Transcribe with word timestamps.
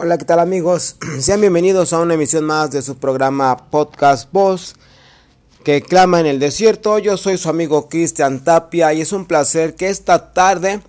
Hola, 0.00 0.16
¿qué 0.16 0.24
tal 0.24 0.38
amigos? 0.38 0.94
Sean 1.20 1.40
bienvenidos 1.40 1.92
a 1.92 1.98
una 1.98 2.14
emisión 2.14 2.44
más 2.44 2.70
de 2.70 2.82
su 2.82 2.98
programa 2.98 3.68
Podcast 3.68 4.30
Voz 4.30 4.76
que 5.64 5.82
clama 5.82 6.20
en 6.20 6.26
el 6.26 6.38
desierto. 6.38 7.00
Yo 7.00 7.16
soy 7.16 7.36
su 7.36 7.48
amigo 7.48 7.88
Cristian 7.88 8.44
Tapia 8.44 8.92
y 8.92 9.00
es 9.00 9.12
un 9.12 9.26
placer 9.26 9.74
que 9.74 9.88
esta 9.88 10.32
tarde 10.32 10.80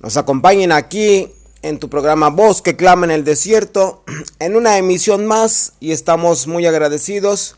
nos 0.00 0.16
acompañen 0.16 0.72
aquí 0.72 1.32
en 1.62 1.78
tu 1.78 1.88
programa 1.88 2.28
Voz 2.28 2.60
que 2.60 2.74
clama 2.74 3.06
en 3.06 3.12
el 3.12 3.22
desierto 3.22 4.02
en 4.40 4.56
una 4.56 4.78
emisión 4.78 5.26
más 5.26 5.74
y 5.78 5.92
estamos 5.92 6.48
muy 6.48 6.66
agradecidos. 6.66 7.54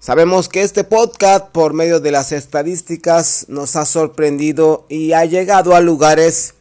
Sabemos 0.00 0.48
que 0.48 0.62
este 0.62 0.82
podcast 0.82 1.50
por 1.52 1.72
medio 1.72 2.00
de 2.00 2.10
las 2.10 2.32
estadísticas 2.32 3.46
nos 3.46 3.76
ha 3.76 3.84
sorprendido 3.84 4.86
y 4.88 5.12
ha 5.12 5.24
llegado 5.24 5.76
a 5.76 5.80
lugares 5.80 6.55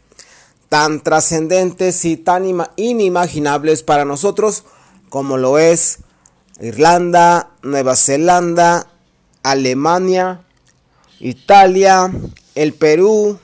tan 0.70 1.02
trascendentes 1.02 2.04
y 2.06 2.18
tan 2.18 2.46
inimaginables 2.76 3.84
para 3.84 4.06
nosotros 4.06 4.64
como 5.10 5.38
lo 5.38 5.58
es 5.58 6.00
Irlanda, 6.60 7.52
Nueva 7.62 7.96
Zelanda, 7.96 8.88
Alemania, 9.44 10.42
Italia, 11.20 12.12
el 12.56 12.74
Perú, 12.74 13.40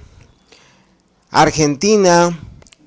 Argentina, 1.29 2.37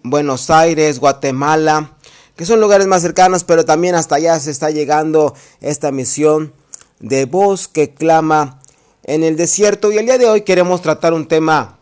Buenos 0.02 0.50
Aires, 0.50 0.98
Guatemala, 0.98 1.92
que 2.36 2.44
son 2.44 2.60
lugares 2.60 2.86
más 2.86 3.02
cercanos, 3.02 3.44
pero 3.44 3.64
también 3.64 3.94
hasta 3.94 4.16
allá 4.16 4.38
se 4.40 4.50
está 4.50 4.70
llegando 4.70 5.34
esta 5.60 5.92
misión 5.92 6.52
de 7.00 7.24
voz 7.24 7.68
que 7.68 7.94
clama 7.94 8.60
en 9.04 9.22
el 9.24 9.36
desierto. 9.36 9.92
Y 9.92 9.98
el 9.98 10.06
día 10.06 10.18
de 10.18 10.28
hoy 10.28 10.42
queremos 10.42 10.82
tratar 10.82 11.14
un 11.14 11.26
tema 11.26 11.78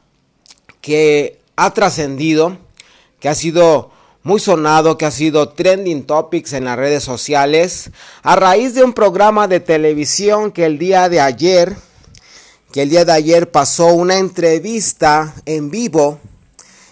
que 0.81 1.42
ha 1.57 1.73
trascendido, 1.73 2.59
que 3.21 3.29
ha 3.29 3.35
sido 3.35 3.91
muy 4.23 4.41
sonado, 4.41 4.99
que 4.99 5.07
ha 5.07 5.11
sido 5.11 5.49
trending 5.51 6.05
topics 6.05 6.53
en 6.53 6.65
las 6.65 6.77
redes 6.77 7.03
sociales, 7.03 7.91
a 8.23 8.37
raíz 8.37 8.75
de 8.75 8.85
un 8.85 8.93
programa 8.93 9.49
de 9.49 9.61
televisión 9.61 10.53
que 10.53 10.65
el 10.65 10.79
día 10.79 11.09
de 11.09 11.21
ayer, 11.21 11.77
que 12.73 12.83
el 12.83 12.91
día 12.91 13.05
de 13.05 13.13
ayer 13.13 13.51
pasó 13.51 13.87
una 13.87 14.19
entrevista 14.19 15.35
en 15.45 15.71
vivo 15.71 16.19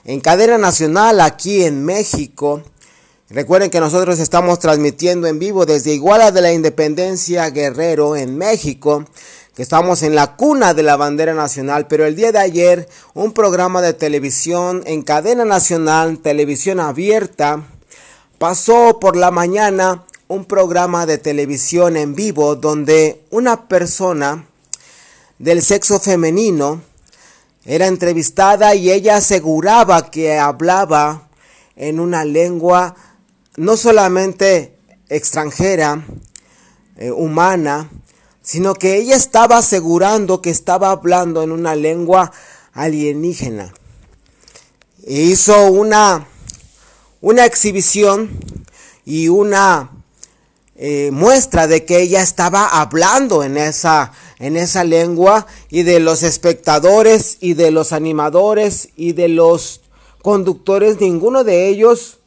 en 0.05 0.21
cadena 0.21 0.59
nacional 0.59 1.21
aquí 1.21 1.63
en 1.63 1.85
México. 1.85 2.63
Recuerden 3.29 3.71
que 3.71 3.79
nosotros 3.79 4.19
estamos 4.19 4.59
transmitiendo 4.59 5.29
en 5.29 5.39
vivo 5.39 5.67
desde 5.67 5.95
Iguala 5.95 6.33
de 6.33 6.41
la 6.41 6.53
Independencia 6.53 7.49
Guerrero 7.51 8.17
en 8.17 8.37
México 8.37 9.05
estamos 9.61 10.03
en 10.03 10.15
la 10.15 10.37
cuna 10.37 10.75
de 10.75 10.83
la 10.83 10.97
bandera 10.97 11.35
nacional, 11.35 11.87
pero 11.87 12.07
el 12.07 12.17
día 12.17 12.33
de 12.33 12.39
ayer 12.39 12.89
un 13.15 13.33
programa 13.33 13.83
de 13.83 13.93
televisión 13.93 14.83
en 14.87 15.03
cadena 15.03 15.45
nacional, 15.45 16.19
televisión 16.19 16.81
abierta, 16.81 17.65
pasó 18.39 18.99
por 19.01 19.17
la 19.17 19.31
mañana 19.31 20.05
un 20.29 20.47
programa 20.47 21.05
de 21.05 21.19
televisión 21.19 21.97
en 21.97 22.15
vivo 22.15 22.57
donde 22.57 23.23
una 23.31 23.69
persona 23.69 24.47
del 25.39 25.63
sexo 25.63 26.01
femenino 26.01 26.81
era 27.65 27.87
entrevistada 27.87 28.75
y 28.75 28.91
ella 28.91 29.17
aseguraba 29.17 30.11
que 30.11 30.39
hablaba 30.39 31.29
en 31.77 32.01
una 32.01 32.25
lengua 32.25 32.95
no 33.57 33.77
solamente 33.77 34.79
extranjera, 35.09 36.03
eh, 36.97 37.11
humana, 37.11 37.91
sino 38.51 38.75
que 38.75 38.97
ella 38.97 39.15
estaba 39.15 39.59
asegurando 39.59 40.43
que 40.43 40.51
estaba 40.51 40.91
hablando 40.91 41.45
en 41.45 41.53
una 41.53 41.77
lengua 41.77 42.33
alienígena. 42.73 43.73
E 45.07 45.21
hizo 45.23 45.71
una, 45.71 46.27
una 47.21 47.45
exhibición 47.45 48.29
y 49.07 49.29
una 49.29 49.93
eh, 50.75 51.11
muestra 51.13 51.69
de 51.69 51.85
que 51.85 52.01
ella 52.01 52.23
estaba 52.23 52.67
hablando 52.81 53.45
en 53.45 53.57
esa, 53.57 54.11
en 54.41 54.57
esa 54.57 54.83
lengua 54.83 55.47
y 55.69 55.85
de 55.85 56.01
los 56.01 56.25
espectadores 56.25 57.37
y 57.39 57.55
de 57.55 57.71
los 57.71 57.93
animadores 57.93 58.89
y 58.97 59.13
de 59.13 59.29
los 59.29 59.81
conductores, 60.23 61.01
ninguno 61.01 61.45
de 61.45 61.69
ellos 61.69 62.19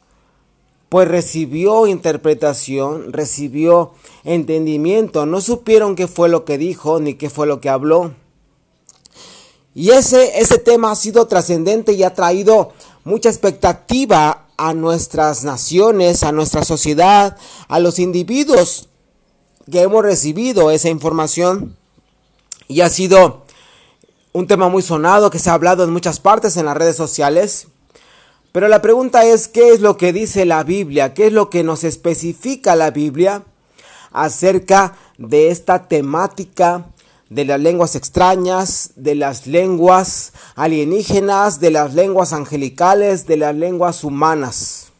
pues 0.93 1.07
recibió 1.07 1.87
interpretación, 1.87 3.13
recibió 3.13 3.93
entendimiento, 4.23 5.25
no 5.25 5.41
supieron 5.41 5.95
qué 5.95 6.07
fue 6.07 6.29
lo 6.29 6.45
que 6.45 6.59
dijo 6.59 6.99
ni 6.99 7.15
qué 7.15 7.31
fue 7.31 7.47
lo 7.47 7.59
que 7.59 7.69
habló. 7.69 8.13
Y 9.73 9.89
ese, 9.89 10.39
ese 10.39 10.59
tema 10.59 10.91
ha 10.91 10.95
sido 10.95 11.25
trascendente 11.25 11.93
y 11.93 12.03
ha 12.03 12.13
traído 12.13 12.73
mucha 13.05 13.29
expectativa 13.29 14.45
a 14.55 14.75
nuestras 14.75 15.43
naciones, 15.43 16.21
a 16.21 16.31
nuestra 16.31 16.63
sociedad, 16.63 17.37
a 17.67 17.79
los 17.79 17.97
individuos 17.97 18.87
que 19.71 19.81
hemos 19.81 20.03
recibido 20.03 20.69
esa 20.69 20.89
información. 20.89 21.75
Y 22.67 22.81
ha 22.81 22.89
sido 22.91 23.45
un 24.31 24.45
tema 24.45 24.69
muy 24.69 24.83
sonado 24.83 25.31
que 25.31 25.39
se 25.39 25.49
ha 25.49 25.53
hablado 25.53 25.83
en 25.85 25.89
muchas 25.89 26.19
partes 26.19 26.55
en 26.55 26.67
las 26.67 26.77
redes 26.77 26.95
sociales. 26.97 27.69
Pero 28.53 28.67
la 28.67 28.83
pregunta 28.83 29.25
es, 29.25 29.47
¿qué 29.47 29.73
es 29.73 29.81
lo 29.81 29.97
que 29.97 30.13
dice 30.13 30.45
la 30.45 30.63
Biblia? 30.63 31.15
¿Qué 31.15 31.25
es 31.25 31.33
lo 31.33 31.49
que 31.49 31.63
nos 31.63 31.83
especifica 31.83 32.75
la 32.75 32.91
Biblia 32.91 33.43
acerca 34.11 34.95
de 35.17 35.49
esta 35.49 35.87
temática 35.87 36.85
de 37.31 37.45
las 37.45 37.59
lenguas 37.59 37.95
extrañas, 37.95 38.91
de 38.95 39.15
las 39.15 39.47
lenguas 39.47 40.33
alienígenas, 40.53 41.59
de 41.61 41.71
las 41.71 41.95
lenguas 41.95 42.31
angelicales, 42.31 43.25
de 43.25 43.37
las 43.37 43.55
lenguas 43.55 44.03
humanas? 44.03 44.91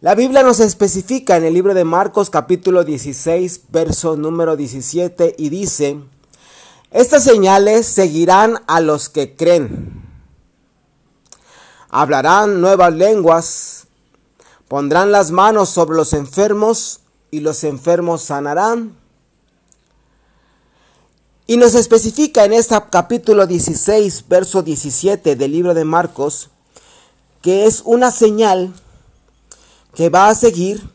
La 0.00 0.16
Biblia 0.16 0.42
nos 0.42 0.58
especifica 0.58 1.36
en 1.36 1.44
el 1.44 1.54
libro 1.54 1.72
de 1.72 1.84
Marcos 1.84 2.30
capítulo 2.30 2.82
16, 2.82 3.60
verso 3.68 4.16
número 4.16 4.56
17 4.56 5.36
y 5.38 5.50
dice, 5.50 6.00
estas 6.90 7.22
señales 7.22 7.86
seguirán 7.86 8.60
a 8.66 8.80
los 8.80 9.08
que 9.08 9.36
creen 9.36 10.07
hablarán 11.90 12.60
nuevas 12.60 12.92
lenguas, 12.94 13.86
pondrán 14.68 15.12
las 15.12 15.30
manos 15.30 15.68
sobre 15.70 15.96
los 15.96 16.12
enfermos 16.12 17.00
y 17.30 17.40
los 17.40 17.64
enfermos 17.64 18.22
sanarán. 18.22 18.96
Y 21.46 21.56
nos 21.56 21.74
especifica 21.74 22.44
en 22.44 22.52
este 22.52 22.76
capítulo 22.90 23.46
16, 23.46 24.28
verso 24.28 24.62
17 24.62 25.34
del 25.34 25.52
libro 25.52 25.72
de 25.72 25.84
Marcos, 25.84 26.50
que 27.40 27.64
es 27.64 27.82
una 27.84 28.10
señal 28.10 28.74
que 29.94 30.10
va 30.10 30.28
a 30.28 30.34
seguir 30.34 30.90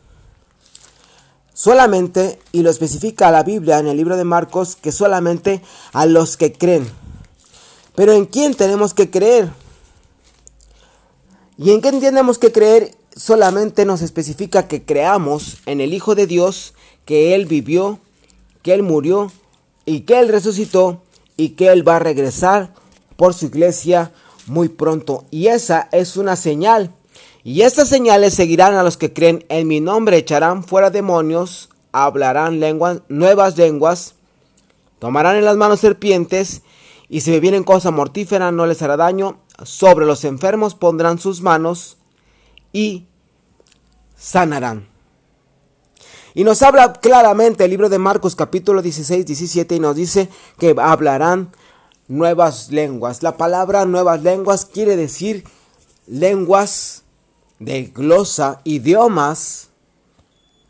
solamente, 1.52 2.38
y 2.52 2.62
lo 2.62 2.70
especifica 2.70 3.30
la 3.32 3.42
Biblia 3.42 3.78
en 3.78 3.88
el 3.88 3.96
libro 3.96 4.16
de 4.16 4.24
Marcos, 4.24 4.76
que 4.76 4.92
solamente 4.92 5.60
a 5.92 6.06
los 6.06 6.36
que 6.36 6.52
creen. 6.52 6.88
Pero 7.96 8.12
¿en 8.12 8.26
quién 8.26 8.54
tenemos 8.54 8.94
que 8.94 9.10
creer? 9.10 9.50
¿Y 11.56 11.70
en 11.70 11.80
qué 11.80 11.92
tenemos 11.92 12.38
que 12.38 12.50
creer? 12.50 12.90
Solamente 13.14 13.84
nos 13.84 14.02
especifica 14.02 14.66
que 14.66 14.84
creamos 14.84 15.58
en 15.66 15.80
el 15.80 15.94
Hijo 15.94 16.16
de 16.16 16.26
Dios, 16.26 16.74
que 17.04 17.34
Él 17.34 17.46
vivió, 17.46 18.00
que 18.62 18.74
Él 18.74 18.82
murió 18.82 19.30
y 19.84 20.00
que 20.00 20.18
Él 20.18 20.28
resucitó 20.28 21.02
y 21.36 21.50
que 21.50 21.68
Él 21.68 21.86
va 21.86 21.96
a 21.96 22.00
regresar 22.00 22.74
por 23.16 23.34
su 23.34 23.46
iglesia 23.46 24.10
muy 24.46 24.68
pronto. 24.68 25.26
Y 25.30 25.46
esa 25.46 25.88
es 25.92 26.16
una 26.16 26.34
señal. 26.34 26.90
Y 27.44 27.62
estas 27.62 27.88
señales 27.88 28.34
seguirán 28.34 28.74
a 28.74 28.82
los 28.82 28.96
que 28.96 29.12
creen 29.12 29.44
en 29.48 29.68
mi 29.68 29.80
nombre, 29.80 30.16
echarán 30.16 30.64
fuera 30.64 30.90
demonios, 30.90 31.68
hablarán 31.92 32.58
lenguas, 32.58 33.02
nuevas 33.08 33.56
lenguas, 33.56 34.14
tomarán 34.98 35.36
en 35.36 35.44
las 35.44 35.56
manos 35.56 35.78
serpientes, 35.78 36.62
y 37.08 37.20
si 37.20 37.38
vienen 37.38 37.62
cosa 37.62 37.90
mortífera 37.90 38.50
no 38.50 38.66
les 38.66 38.80
hará 38.82 38.96
daño, 38.96 39.38
sobre 39.62 40.06
los 40.06 40.24
enfermos 40.24 40.74
pondrán 40.74 41.18
sus 41.18 41.40
manos 41.40 41.98
y 42.72 43.06
sanarán. 44.16 44.88
Y 46.34 46.42
nos 46.42 46.62
habla 46.62 46.94
claramente 46.94 47.64
el 47.64 47.70
libro 47.70 47.88
de 47.88 47.98
Marcos 47.98 48.34
capítulo 48.34 48.82
16, 48.82 49.24
17 49.24 49.76
y 49.76 49.80
nos 49.80 49.94
dice 49.94 50.28
que 50.58 50.74
hablarán 50.78 51.52
nuevas 52.08 52.70
lenguas. 52.70 53.22
La 53.22 53.36
palabra 53.36 53.84
nuevas 53.84 54.22
lenguas 54.22 54.64
quiere 54.66 54.96
decir 54.96 55.44
lenguas 56.06 57.04
de 57.60 57.84
glosa, 57.84 58.60
idiomas 58.64 59.68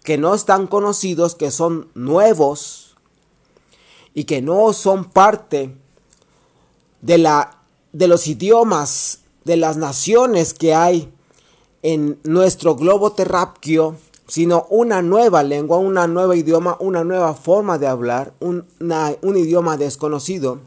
que 0.02 0.18
no 0.18 0.34
están 0.34 0.66
conocidos, 0.66 1.34
que 1.34 1.50
son 1.50 1.88
nuevos 1.94 2.96
y 4.12 4.24
que 4.24 4.42
no 4.42 4.72
son 4.74 5.06
parte 5.06 5.74
de 7.00 7.18
la 7.18 7.63
de 7.94 8.08
los 8.08 8.26
idiomas 8.26 9.20
de 9.44 9.56
las 9.56 9.76
naciones 9.76 10.52
que 10.52 10.74
hay 10.74 11.10
en 11.82 12.18
nuestro 12.24 12.74
globo 12.74 13.12
terráqueo, 13.12 13.96
sino 14.26 14.66
una 14.68 15.00
nueva 15.00 15.42
lengua, 15.42 15.78
una 15.78 16.06
nueva 16.06 16.34
idioma, 16.34 16.76
una 16.80 17.04
nueva 17.04 17.34
forma 17.34 17.78
de 17.78 17.86
hablar, 17.86 18.34
un, 18.40 18.66
un 19.22 19.36
idioma 19.36 19.76
desconocido. 19.76 20.58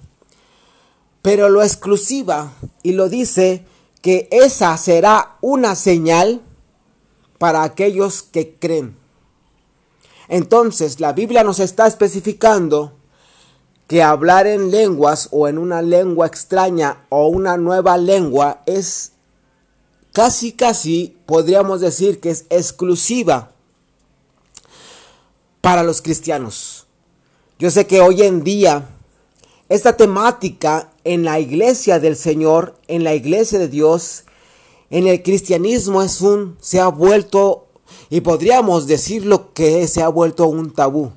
Pero 1.21 1.49
lo 1.49 1.63
exclusiva, 1.63 2.53
y 2.81 2.93
lo 2.93 3.09
dice, 3.09 3.65
que 4.01 4.29
esa 4.31 4.77
será 4.77 5.37
una 5.41 5.75
señal 5.75 6.41
para 7.39 7.63
aquellos 7.63 8.23
que 8.23 8.55
creen. 8.55 8.95
Entonces, 10.29 10.99
la 10.99 11.11
Biblia 11.13 11.43
nos 11.43 11.59
está 11.59 11.87
especificando 11.87 12.96
que 13.87 14.03
hablar 14.03 14.47
en 14.47 14.69
lenguas 14.69 15.29
o 15.31 15.47
en 15.47 15.57
una 15.57 15.81
lengua 15.81 16.27
extraña 16.27 17.05
o 17.09 17.27
una 17.27 17.57
nueva 17.57 17.97
lengua 17.97 18.61
es 18.65 19.13
casi 20.11 20.51
casi 20.51 21.15
podríamos 21.25 21.79
decir 21.79 22.19
que 22.19 22.29
es 22.29 22.45
exclusiva 22.49 23.51
para 25.61 25.83
los 25.83 26.01
cristianos. 26.01 26.85
Yo 27.59 27.71
sé 27.71 27.87
que 27.87 28.01
hoy 28.01 28.23
en 28.23 28.43
día 28.43 28.89
esta 29.69 29.95
temática 29.95 30.91
en 31.03 31.23
la 31.23 31.39
iglesia 31.39 31.99
del 31.99 32.15
Señor, 32.15 32.75
en 32.87 33.03
la 33.03 33.15
iglesia 33.15 33.57
de 33.57 33.67
Dios, 33.67 34.25
en 34.89 35.07
el 35.07 35.23
cristianismo 35.23 36.03
es 36.03 36.21
un 36.21 36.57
se 36.61 36.79
ha 36.79 36.87
vuelto 36.87 37.67
y 38.09 38.21
podríamos 38.21 38.85
decirlo 38.87 39.53
que 39.53 39.87
se 39.87 40.01
ha 40.01 40.09
vuelto 40.09 40.47
un 40.47 40.71
tabú 40.71 41.11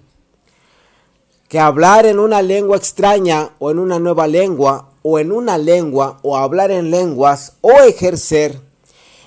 que 1.50 1.58
hablar 1.58 2.06
en 2.06 2.20
una 2.20 2.42
lengua 2.42 2.76
extraña 2.76 3.50
o 3.58 3.72
en 3.72 3.80
una 3.80 3.98
nueva 3.98 4.28
lengua 4.28 4.88
o 5.02 5.18
en 5.18 5.32
una 5.32 5.58
lengua 5.58 6.20
o 6.22 6.36
hablar 6.36 6.70
en 6.70 6.92
lenguas 6.92 7.54
o 7.60 7.72
ejercer 7.72 8.60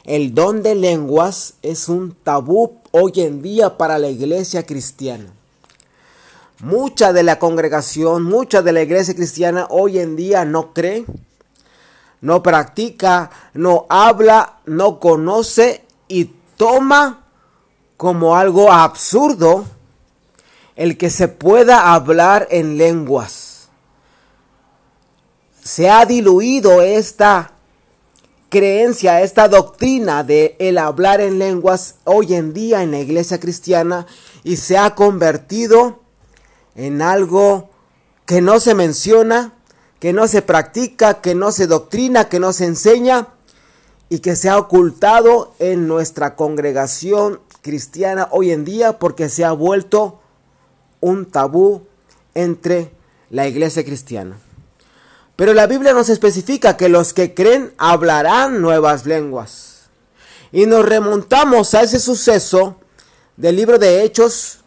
el 0.06 0.34
don 0.34 0.64
de 0.64 0.74
lenguas 0.74 1.56
es 1.64 1.90
un 1.90 2.16
tabú 2.24 2.80
hoy 2.92 3.12
en 3.18 3.42
día 3.42 3.78
para 3.78 4.00
la 4.00 4.08
iglesia 4.08 4.66
cristiana. 4.66 5.34
Mucha 6.62 7.12
de 7.12 7.24
la 7.24 7.40
congregación, 7.40 8.24
mucha 8.24 8.62
de 8.62 8.72
la 8.72 8.84
iglesia 8.84 9.16
cristiana 9.16 9.68
hoy 9.70 10.00
en 10.00 10.16
día 10.16 10.46
no 10.46 10.72
cree, 10.72 11.06
no 12.22 12.42
practica, 12.42 13.32
no 13.54 13.86
habla, 13.90 14.60
no 14.66 15.02
conoce 15.02 15.84
y 16.08 16.32
toma 16.56 17.26
como 17.98 18.38
algo 18.38 18.72
absurdo 18.72 19.66
el 20.76 20.98
que 20.98 21.10
se 21.10 21.28
pueda 21.28 21.94
hablar 21.94 22.48
en 22.52 22.78
lenguas. 22.78 23.70
Se 25.64 25.90
ha 25.90 26.06
diluido 26.06 26.82
esta 26.82 27.54
creencia, 28.50 29.22
esta 29.22 29.48
doctrina 29.48 30.24
de 30.24 30.56
el 30.60 30.78
hablar 30.78 31.22
en 31.22 31.40
lenguas 31.40 31.96
hoy 32.04 32.36
en 32.36 32.54
día 32.54 32.84
en 32.84 32.92
la 32.92 33.00
iglesia 33.00 33.40
cristiana 33.40 34.06
y 34.44 34.58
se 34.58 34.78
ha 34.78 34.94
convertido 34.94 36.02
en 36.76 37.02
algo 37.02 37.70
que 38.26 38.42
no 38.42 38.60
se 38.60 38.76
menciona, 38.76 39.54
que 40.00 40.14
no 40.14 40.28
se 40.28 40.42
practica, 40.42 41.22
que 41.22 41.34
no 41.34 41.52
se 41.52 41.68
doctrina, 41.68 42.30
que 42.30 42.40
no 42.40 42.54
se 42.54 42.66
enseña 42.66 43.30
y 44.10 44.20
que 44.20 44.36
se 44.36 44.50
ha 44.50 44.58
ocultado 44.58 45.56
en 45.60 45.88
nuestra 45.88 46.36
congregación 46.36 47.40
cristiana 47.62 48.28
hoy 48.32 48.52
en 48.52 48.66
día 48.66 49.00
porque 49.00 49.30
se 49.30 49.46
ha 49.46 49.52
vuelto 49.52 50.20
un 51.04 51.26
tabú 51.26 51.86
entre 52.34 52.92
la 53.30 53.46
iglesia 53.46 53.84
cristiana. 53.84 54.38
Pero 55.36 55.54
la 55.54 55.68
Biblia 55.68 55.94
nos 55.94 56.08
especifica 56.10 56.78
que 56.78 56.88
los 56.88 57.14
que 57.14 57.34
creen 57.34 57.74
hablarán 57.78 58.62
nuevas 58.62 59.06
lenguas. 59.06 59.90
Y 60.52 60.66
nos 60.66 60.86
remontamos 60.86 61.74
a 61.74 61.82
ese 61.82 62.00
suceso 62.00 62.78
del 63.36 63.58
libro 63.58 63.80
de 63.80 64.04
Hechos, 64.04 64.60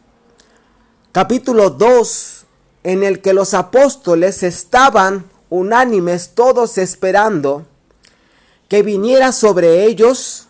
capítulo 1.13 1.71
2, 1.71 2.45
en 2.83 3.03
el 3.03 3.23
que 3.23 3.33
los 3.33 3.55
apóstoles 3.55 4.43
estaban 4.43 5.25
unánimes, 5.49 6.33
todos 6.35 6.77
esperando 6.77 7.65
que 8.69 8.83
viniera 8.83 9.33
sobre 9.33 9.85
ellos 9.85 10.49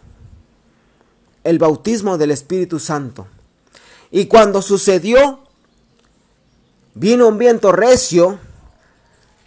el 1.44 1.59
bautismo 1.59 2.19
del 2.19 2.32
Espíritu 2.32 2.81
Santo. 2.81 3.29
Y 4.11 4.27
cuando 4.27 4.62
sucedió, 4.62 5.45
Vino 6.98 7.28
un 7.28 7.37
viento 7.37 7.72
recio, 7.72 8.38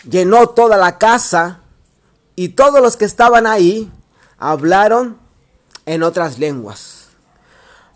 llenó 0.08 0.50
toda 0.50 0.78
la 0.78 1.00
casa 1.00 1.62
y 2.36 2.50
todos 2.50 2.80
los 2.80 2.96
que 2.96 3.06
estaban 3.06 3.48
ahí 3.48 3.92
hablaron 4.38 5.18
en 5.88 6.04
otras 6.04 6.38
lenguas. 6.38 7.08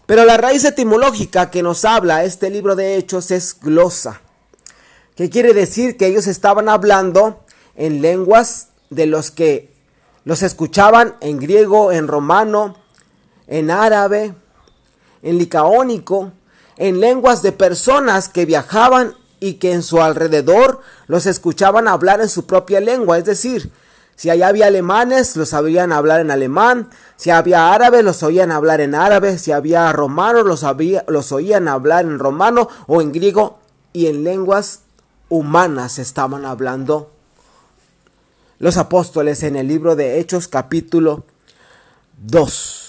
Pero 0.07 0.25
la 0.25 0.37
raíz 0.37 0.65
etimológica 0.65 1.51
que 1.51 1.61
nos 1.61 1.85
habla 1.85 2.23
este 2.23 2.49
libro 2.49 2.75
de 2.75 2.95
Hechos 2.95 3.29
es 3.29 3.59
glosa, 3.59 4.21
que 5.15 5.29
quiere 5.29 5.53
decir 5.53 5.97
que 5.97 6.07
ellos 6.07 6.25
estaban 6.25 6.67
hablando 6.67 7.45
en 7.75 8.01
lenguas 8.01 8.69
de 8.89 9.05
los 9.05 9.29
que 9.29 9.71
los 10.25 10.41
escuchaban 10.41 11.15
en 11.21 11.37
griego, 11.37 11.91
en 11.91 12.07
romano, 12.07 12.75
en 13.45 13.69
árabe, 13.69 14.33
en 15.21 15.37
licaónico, 15.37 16.31
en 16.75 16.99
lenguas 16.99 17.43
de 17.43 17.51
personas 17.51 18.29
que 18.29 18.47
viajaban 18.47 19.15
y 19.43 19.55
que 19.55 19.73
en 19.73 19.83
su 19.83 20.01
alrededor 20.01 20.79
los 21.07 21.25
escuchaban 21.25 21.89
hablar 21.89 22.21
en 22.21 22.29
su 22.29 22.45
propia 22.45 22.79
lengua, 22.79 23.17
es 23.17 23.25
decir, 23.25 23.71
si 24.15 24.29
allá 24.29 24.47
había 24.47 24.67
alemanes, 24.67 25.35
los 25.35 25.49
sabían 25.49 25.91
hablar 25.91 26.21
en 26.21 26.31
alemán. 26.31 26.89
Si 27.17 27.29
había 27.29 27.73
árabes, 27.73 28.03
los 28.03 28.21
oían 28.21 28.51
hablar 28.51 28.79
en 28.79 28.93
árabe. 28.93 29.39
Si 29.39 29.51
había 29.51 29.91
romanos, 29.91 30.45
los, 30.45 30.63
los 31.07 31.31
oían 31.31 31.67
hablar 31.67 32.05
en 32.05 32.19
romano 32.19 32.69
o 32.85 33.01
en 33.01 33.11
griego. 33.11 33.57
Y 33.91 34.05
en 34.05 34.23
lenguas 34.23 34.81
humanas 35.29 35.97
estaban 35.97 36.45
hablando 36.45 37.11
los 38.59 38.77
apóstoles 38.77 39.43
en 39.43 39.55
el 39.55 39.67
libro 39.67 39.95
de 39.95 40.19
Hechos 40.19 40.47
capítulo 40.47 41.25
2. 42.21 42.82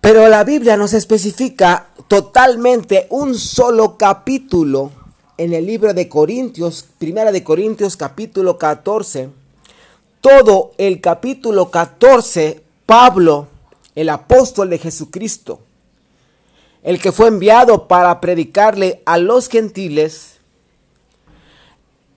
Pero 0.00 0.28
la 0.28 0.44
Biblia 0.44 0.76
nos 0.76 0.94
especifica 0.94 1.88
totalmente 2.06 3.06
un 3.10 3.34
solo 3.34 3.98
capítulo 3.98 4.92
en 5.36 5.52
el 5.52 5.66
libro 5.66 5.92
de 5.92 6.08
Corintios, 6.08 6.84
primera 6.98 7.32
de 7.32 7.42
Corintios 7.42 7.96
capítulo 7.96 8.58
14. 8.58 9.30
Todo 10.20 10.72
el 10.78 11.00
capítulo 11.00 11.70
14, 11.70 12.62
Pablo, 12.86 13.48
el 13.94 14.08
apóstol 14.08 14.70
de 14.70 14.78
Jesucristo, 14.78 15.60
el 16.82 17.00
que 17.00 17.12
fue 17.12 17.28
enviado 17.28 17.88
para 17.88 18.20
predicarle 18.20 19.02
a 19.04 19.18
los 19.18 19.48
gentiles, 19.48 20.38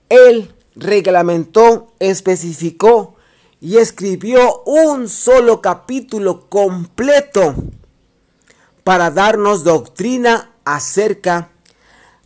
él 0.10 0.52
reglamentó, 0.76 1.92
especificó 2.00 3.16
y 3.62 3.78
escribió 3.78 4.64
un 4.66 5.08
solo 5.08 5.62
capítulo 5.62 6.50
completo 6.50 7.54
para 8.84 9.12
darnos 9.12 9.64
doctrina 9.64 10.50
acerca 10.66 11.52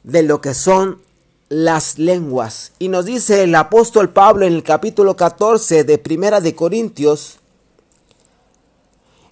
de 0.04 0.24
lo 0.24 0.40
que 0.40 0.54
son 0.54 1.02
las 1.50 2.00
lenguas. 2.00 2.72
Y 2.80 2.88
nos 2.88 3.06
dice 3.06 3.44
el 3.44 3.54
apóstol 3.54 4.12
Pablo 4.12 4.46
en 4.46 4.54
el 4.54 4.64
capítulo 4.64 5.18
14 5.18 5.84
de 5.84 5.98
Primera 5.98 6.40
de 6.40 6.56
Corintios, 6.56 7.40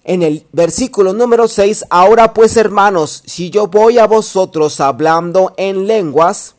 en 0.04 0.22
el 0.22 0.46
versículo 0.52 1.14
número 1.14 1.48
6, 1.48 1.86
ahora 1.88 2.34
pues 2.34 2.58
hermanos, 2.58 3.22
si 3.24 3.48
yo 3.48 3.68
voy 3.68 3.98
a 3.98 4.06
vosotros 4.06 4.78
hablando 4.80 5.54
en 5.56 5.86
lenguas, 5.86 6.56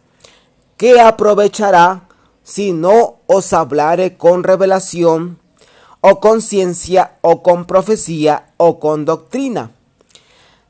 ¿qué 0.77 0.99
aprovechará 0.99 2.04
si 2.45 2.73
no 2.73 3.15
os 3.25 3.53
hablare 3.53 4.17
con 4.17 4.43
revelación, 4.43 5.39
o 5.99 6.19
con 6.19 6.43
ciencia, 6.43 7.17
o 7.21 7.41
con 7.41 7.65
profecía, 7.65 8.53
o 8.57 8.79
con 8.79 9.03
doctrina. 9.03 9.71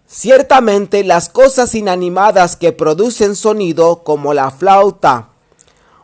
Ciertamente 0.08 1.04
las 1.04 1.28
cosas 1.28 1.76
inanimadas 1.76 2.56
que 2.56 2.72
producen 2.72 3.36
sonido, 3.36 4.04
como 4.04 4.34
la 4.34 4.52
flauta 4.52 5.30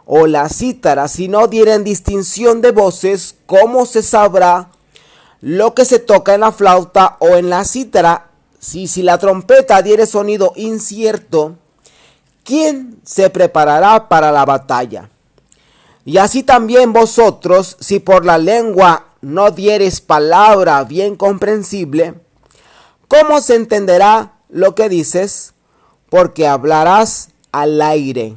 o 0.06 0.28
la 0.28 0.50
cítara, 0.50 1.08
si 1.08 1.30
no 1.30 1.48
dieren 1.48 1.86
distinción 1.86 2.60
de 2.60 2.72
voces, 2.72 3.36
¿cómo 3.46 3.86
se 3.86 4.04
sabrá 4.04 4.72
lo 5.40 5.74
que 5.74 5.86
se 5.86 6.00
toca 6.00 6.34
en 6.34 6.42
la 6.42 6.52
flauta 6.52 7.16
o 7.20 7.38
en 7.38 7.50
la 7.50 7.64
cítara? 7.64 8.28
Si, 8.60 8.88
si 8.88 9.04
la 9.04 9.18
trompeta 9.20 9.82
diere 9.82 10.06
sonido 10.06 10.52
incierto, 10.58 11.56
¿quién 12.44 13.00
se 13.06 13.30
preparará 13.30 14.10
para 14.10 14.34
la 14.34 14.44
batalla? 14.44 15.11
Y 16.06 16.18
así 16.18 16.44
también 16.44 16.94
vosotros, 16.94 17.78
si 17.80 18.00
por 18.00 18.26
la 18.26 18.38
lengua 18.38 19.06
no 19.22 19.52
dieres 19.52 20.02
palabra 20.02 20.84
bien 20.84 21.16
comprensible, 21.16 22.16
¿cómo 23.08 23.40
se 23.42 23.56
entenderá 23.56 24.34
lo 24.50 24.74
que 24.74 24.90
dices? 24.90 25.54
Porque 26.10 26.48
hablarás 26.48 27.30
al 27.52 27.82
aire. 27.82 28.36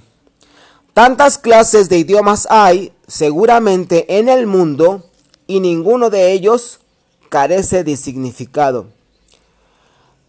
Tantas 0.92 1.38
clases 1.38 1.88
de 1.88 1.98
idiomas 1.98 2.46
hay 2.50 2.92
seguramente 3.06 4.18
en 4.18 4.28
el 4.28 4.46
mundo 4.46 5.10
y 5.46 5.60
ninguno 5.60 6.10
de 6.10 6.32
ellos 6.32 6.80
carece 7.30 7.82
de 7.82 7.96
significado. 7.96 8.86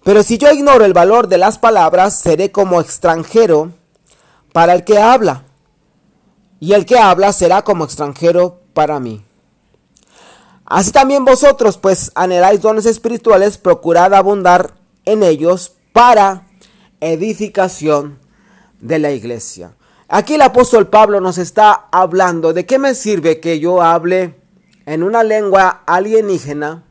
Pero 0.04 0.24
si 0.24 0.38
yo 0.38 0.51
ignoro 0.51 0.86
el 0.86 0.94
valor 0.94 1.27
de 1.27 1.38
las 1.38 1.58
palabras, 1.58 2.18
seré 2.20 2.51
como 2.51 2.80
extranjero 2.80 3.72
para 4.54 4.74
el 4.74 4.84
que 4.84 5.00
habla 5.00 5.44
y 6.65 6.74
el 6.74 6.88
que 6.88 6.98
habla 6.98 7.31
será 7.31 7.62
como 7.62 7.84
extranjero 7.84 8.60
para 8.74 9.00
mí. 9.00 9.24
Así 10.65 10.91
también 10.91 11.24
vosotros, 11.24 11.77
pues 11.77 12.12
anheláis 12.15 12.60
dones 12.60 12.88
espirituales, 12.88 13.60
procurad 13.60 14.15
abundar 14.15 14.74
en 15.05 15.22
ellos 15.22 15.74
para 15.93 16.48
edificación 17.01 18.17
de 18.81 18.98
la 18.98 19.12
iglesia. 19.12 19.75
Aquí 20.07 20.34
el 20.34 20.41
apóstol 20.41 20.88
Pablo 20.88 21.22
nos 21.22 21.38
está 21.38 21.86
hablando 21.91 22.51
de 22.51 22.65
qué 22.65 22.79
me 22.79 22.95
sirve 22.95 23.39
que 23.39 23.60
yo 23.60 23.84
hable 23.84 24.34
en 24.88 25.03
una 25.03 25.22
lengua 25.22 25.84
alienígena 25.86 26.84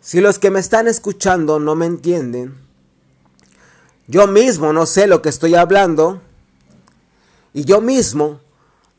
si 0.00 0.20
los 0.20 0.38
que 0.38 0.52
me 0.52 0.60
están 0.60 0.86
escuchando 0.86 1.58
no 1.58 1.74
me 1.74 1.86
entienden. 1.86 2.56
Yo 4.06 4.28
mismo 4.28 4.72
no 4.72 4.86
sé 4.86 5.08
lo 5.08 5.20
que 5.20 5.30
estoy 5.30 5.56
hablando 5.56 6.20
y 7.56 7.64
yo 7.64 7.80
mismo 7.80 8.40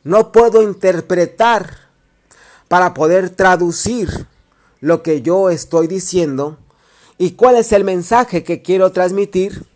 no 0.04 0.32
puedo 0.32 0.64
interpretar 0.64 1.78
para 2.68 2.96
poder 2.96 3.30
traducir 3.30 4.26
lo 4.82 5.04
que 5.04 5.22
yo 5.22 5.52
estoy 5.52 5.86
diciendo 5.86 6.58
y 7.20 7.34
cuál 7.34 7.58
es 7.58 7.72
el 7.72 7.84
mensaje 7.84 8.44
que 8.44 8.64
quiero 8.64 8.92
transmitir 8.92 9.68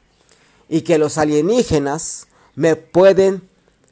y 0.68 0.82
que 0.82 0.98
los 0.98 1.20
alienígenas 1.20 2.26
me 2.56 2.76
pueden 2.76 3.48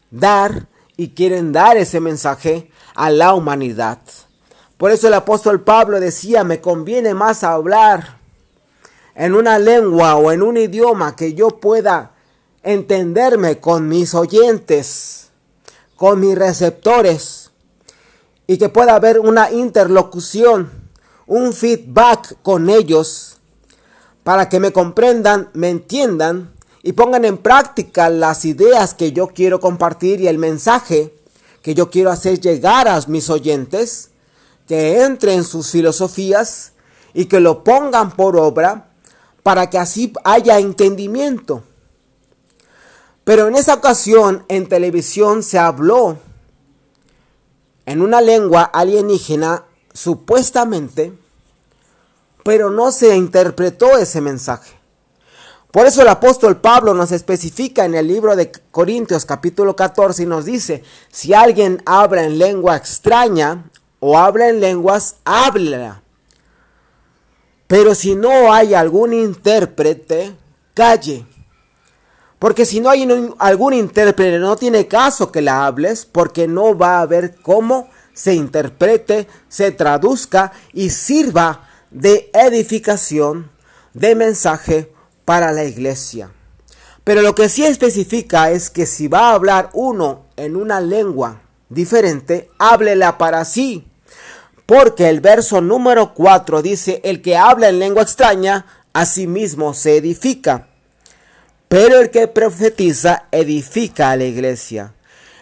dar 0.10 0.66
y 0.98 1.10
quieren 1.10 1.52
dar 1.52 1.78
ese 1.78 2.00
mensaje 2.00 2.72
a 2.96 3.12
la 3.12 3.36
humanidad. 3.36 4.00
Por 4.80 4.90
eso 4.90 5.08
el 5.08 5.14
apóstol 5.14 5.62
Pablo 5.62 6.00
decía, 6.00 6.44
me 6.44 6.62
conviene 6.62 7.14
más 7.14 7.44
hablar 7.44 8.18
en 9.14 9.36
una 9.36 9.60
lengua 9.60 10.16
o 10.16 10.32
en 10.32 10.42
un 10.42 10.58
idioma 10.58 11.16
que 11.16 11.36
yo 11.36 11.60
pueda 11.60 12.14
entenderme 12.72 13.60
con 13.60 13.88
mis 13.88 14.14
oyentes, 14.14 15.30
con 15.96 16.20
mis 16.20 16.38
receptores, 16.38 17.50
y 18.46 18.58
que 18.58 18.70
pueda 18.70 18.96
haber 18.96 19.20
una 19.20 19.52
interlocución, 19.52 20.70
un 21.26 21.54
feedback 21.54 22.38
con 22.44 22.70
ellos, 22.70 23.38
para 24.24 24.50
que 24.50 24.60
me 24.60 24.72
comprendan, 24.72 25.50
me 25.54 25.70
entiendan 25.70 26.54
y 26.84 26.94
pongan 26.94 27.26
en 27.26 27.38
práctica 27.38 28.10
las 28.10 28.46
ideas 28.46 28.94
que 28.94 29.14
yo 29.14 29.28
quiero 29.30 29.60
compartir 29.60 30.22
y 30.22 30.28
el 30.28 30.38
mensaje 30.38 31.14
que 31.64 31.74
yo 31.74 31.90
quiero 31.90 32.12
hacer 32.12 32.40
llegar 32.40 32.88
a 32.88 33.02
mis 33.08 33.30
oyentes, 33.30 34.12
que 34.68 35.04
entre 35.04 35.34
en 35.34 35.44
sus 35.44 35.72
filosofías 35.72 36.74
y 37.16 37.26
que 37.26 37.40
lo 37.40 37.64
pongan 37.64 38.12
por 38.12 38.38
obra 38.38 38.92
para 39.42 39.72
que 39.72 39.80
así 39.80 40.14
haya 40.24 40.60
entendimiento. 40.60 41.64
Pero 43.30 43.48
en 43.48 43.54
esa 43.54 43.76
ocasión 43.76 44.44
en 44.48 44.68
televisión 44.68 45.44
se 45.44 45.60
habló 45.60 46.18
en 47.86 48.02
una 48.02 48.22
lengua 48.22 48.64
alienígena 48.64 49.66
supuestamente, 49.94 51.14
pero 52.44 52.72
no 52.72 52.92
se 52.92 53.16
interpretó 53.16 54.00
ese 54.00 54.20
mensaje. 54.20 54.80
Por 55.70 55.86
eso 55.86 56.02
el 56.02 56.08
apóstol 56.08 56.58
Pablo 56.58 56.96
nos 56.96 57.12
especifica 57.12 57.86
en 57.86 57.94
el 57.94 58.08
libro 58.08 58.36
de 58.36 58.52
Corintios 58.72 59.26
capítulo 59.26 59.76
14 59.76 60.24
y 60.24 60.26
nos 60.26 60.46
dice, 60.46 60.84
si 61.12 61.36
alguien 61.36 61.84
habla 61.86 62.24
en 62.24 62.40
lengua 62.40 62.78
extraña 62.78 63.70
o 64.00 64.18
habla 64.18 64.50
en 64.50 64.60
lenguas, 64.60 65.18
háblela. 65.24 66.02
Pero 67.68 67.94
si 67.94 68.16
no 68.16 68.52
hay 68.52 68.74
algún 68.74 69.14
intérprete, 69.14 70.36
calle. 70.74 71.28
Porque 72.40 72.66
si 72.66 72.80
no 72.80 72.90
hay 72.90 73.06
algún 73.38 73.74
intérprete, 73.74 74.40
no 74.40 74.56
tiene 74.56 74.88
caso 74.88 75.32
que 75.32 75.42
la 75.42 75.66
hables, 75.66 76.06
porque 76.06 76.48
no 76.48 76.78
va 76.78 76.98
a 76.98 77.02
haber 77.02 77.36
cómo 77.36 77.90
se 78.14 78.34
interprete, 78.34 79.28
se 79.50 79.72
traduzca 79.72 80.54
y 80.74 80.90
sirva 80.90 81.68
de 81.92 82.30
edificación, 82.34 83.52
de 83.94 84.16
mensaje 84.16 84.94
para 85.26 85.52
la 85.52 85.66
iglesia. 85.66 86.32
Pero 87.04 87.22
lo 87.22 87.36
que 87.36 87.50
sí 87.50 87.66
especifica 87.66 88.52
es 88.52 88.70
que 88.70 88.86
si 88.86 89.10
va 89.10 89.30
a 89.30 89.34
hablar 89.34 89.70
uno 89.74 90.26
en 90.38 90.56
una 90.56 90.80
lengua 90.80 91.42
diferente, 91.68 92.50
háblela 92.58 93.18
para 93.18 93.44
sí. 93.44 93.86
Porque 94.66 95.10
el 95.10 95.20
verso 95.20 95.60
número 95.60 96.14
4 96.14 96.62
dice, 96.62 97.02
el 97.04 97.22
que 97.22 97.36
habla 97.36 97.68
en 97.70 97.80
lengua 97.80 98.04
extraña, 98.04 98.66
a 98.94 99.06
sí 99.06 99.28
mismo 99.28 99.74
se 99.74 99.98
edifica. 99.98 100.69
Pero 101.70 102.00
el 102.00 102.10
que 102.10 102.28
profetiza, 102.28 103.28
edifica 103.32 104.12
a 104.12 104.18
la 104.18 104.26
iglesia. 104.26 104.94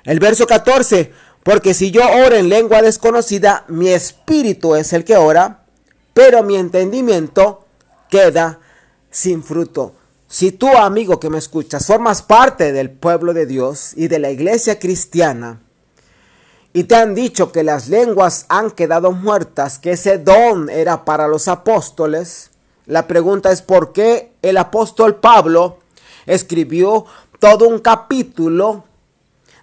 El 0.04 0.20
verso 0.20 0.46
14, 0.46 1.12
porque 1.42 1.74
si 1.74 1.90
yo 1.90 2.02
oro 2.04 2.36
en 2.36 2.50
lengua 2.50 2.82
desconocida, 2.82 3.64
mi 3.70 3.90
espíritu 3.90 4.76
es 4.76 4.92
el 4.92 5.06
que 5.06 5.16
ora, 5.16 5.64
pero 6.14 6.44
mi 6.44 6.58
entendimiento 6.58 7.66
queda 8.10 8.60
sin 9.10 9.42
fruto. 9.42 9.96
Si 10.28 10.52
tú, 10.52 10.68
amigo 10.68 11.20
que 11.20 11.30
me 11.30 11.38
escuchas, 11.38 11.86
formas 11.86 12.22
parte 12.22 12.74
del 12.74 12.90
pueblo 12.90 13.34
de 13.34 13.46
Dios 13.46 13.94
y 13.96 14.10
de 14.10 14.20
la 14.20 14.30
iglesia 14.30 14.80
cristiana, 14.80 15.62
y 16.74 16.84
te 16.84 16.96
han 16.96 17.16
dicho 17.16 17.54
que 17.54 17.64
las 17.64 17.88
lenguas 17.88 18.46
han 18.50 18.72
quedado 18.72 19.14
muertas, 19.14 19.80
que 19.80 19.92
ese 19.92 20.18
don 20.18 20.70
era 20.70 21.06
para 21.06 21.30
los 21.30 21.48
apóstoles, 21.48 22.52
la 22.86 23.08
pregunta 23.08 23.52
es 23.54 23.62
por 23.62 23.94
qué 23.94 24.34
el 24.42 24.58
apóstol 24.58 25.16
Pablo 25.16 25.80
escribió 26.28 27.06
todo 27.40 27.68
un 27.68 27.80
capítulo 27.80 28.84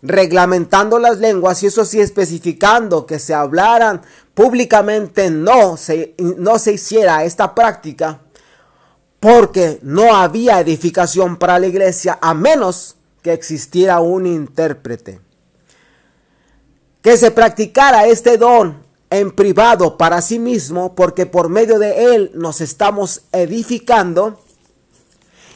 reglamentando 0.02 0.98
las 0.98 1.18
lenguas 1.18 1.62
y 1.62 1.66
eso 1.66 1.84
sí 1.84 2.00
especificando 2.00 3.06
que 3.06 3.18
se 3.18 3.32
hablaran 3.32 4.02
públicamente 4.34 5.30
no 5.30 5.76
se, 5.76 6.14
no 6.18 6.58
se 6.58 6.74
hiciera 6.74 7.24
esta 7.24 7.54
práctica 7.54 8.20
porque 9.24 9.78
no 9.80 10.14
había 10.14 10.60
edificación 10.60 11.38
para 11.38 11.58
la 11.58 11.66
iglesia 11.66 12.18
a 12.20 12.34
menos 12.34 12.96
que 13.22 13.32
existiera 13.32 14.00
un 14.00 14.26
intérprete. 14.26 15.18
Que 17.00 17.16
se 17.16 17.30
practicara 17.30 18.04
este 18.04 18.36
don 18.36 18.84
en 19.08 19.30
privado 19.30 19.96
para 19.96 20.20
sí 20.20 20.38
mismo, 20.38 20.94
porque 20.94 21.24
por 21.24 21.48
medio 21.48 21.78
de 21.78 22.14
él 22.14 22.32
nos 22.34 22.60
estamos 22.60 23.22
edificando, 23.32 24.43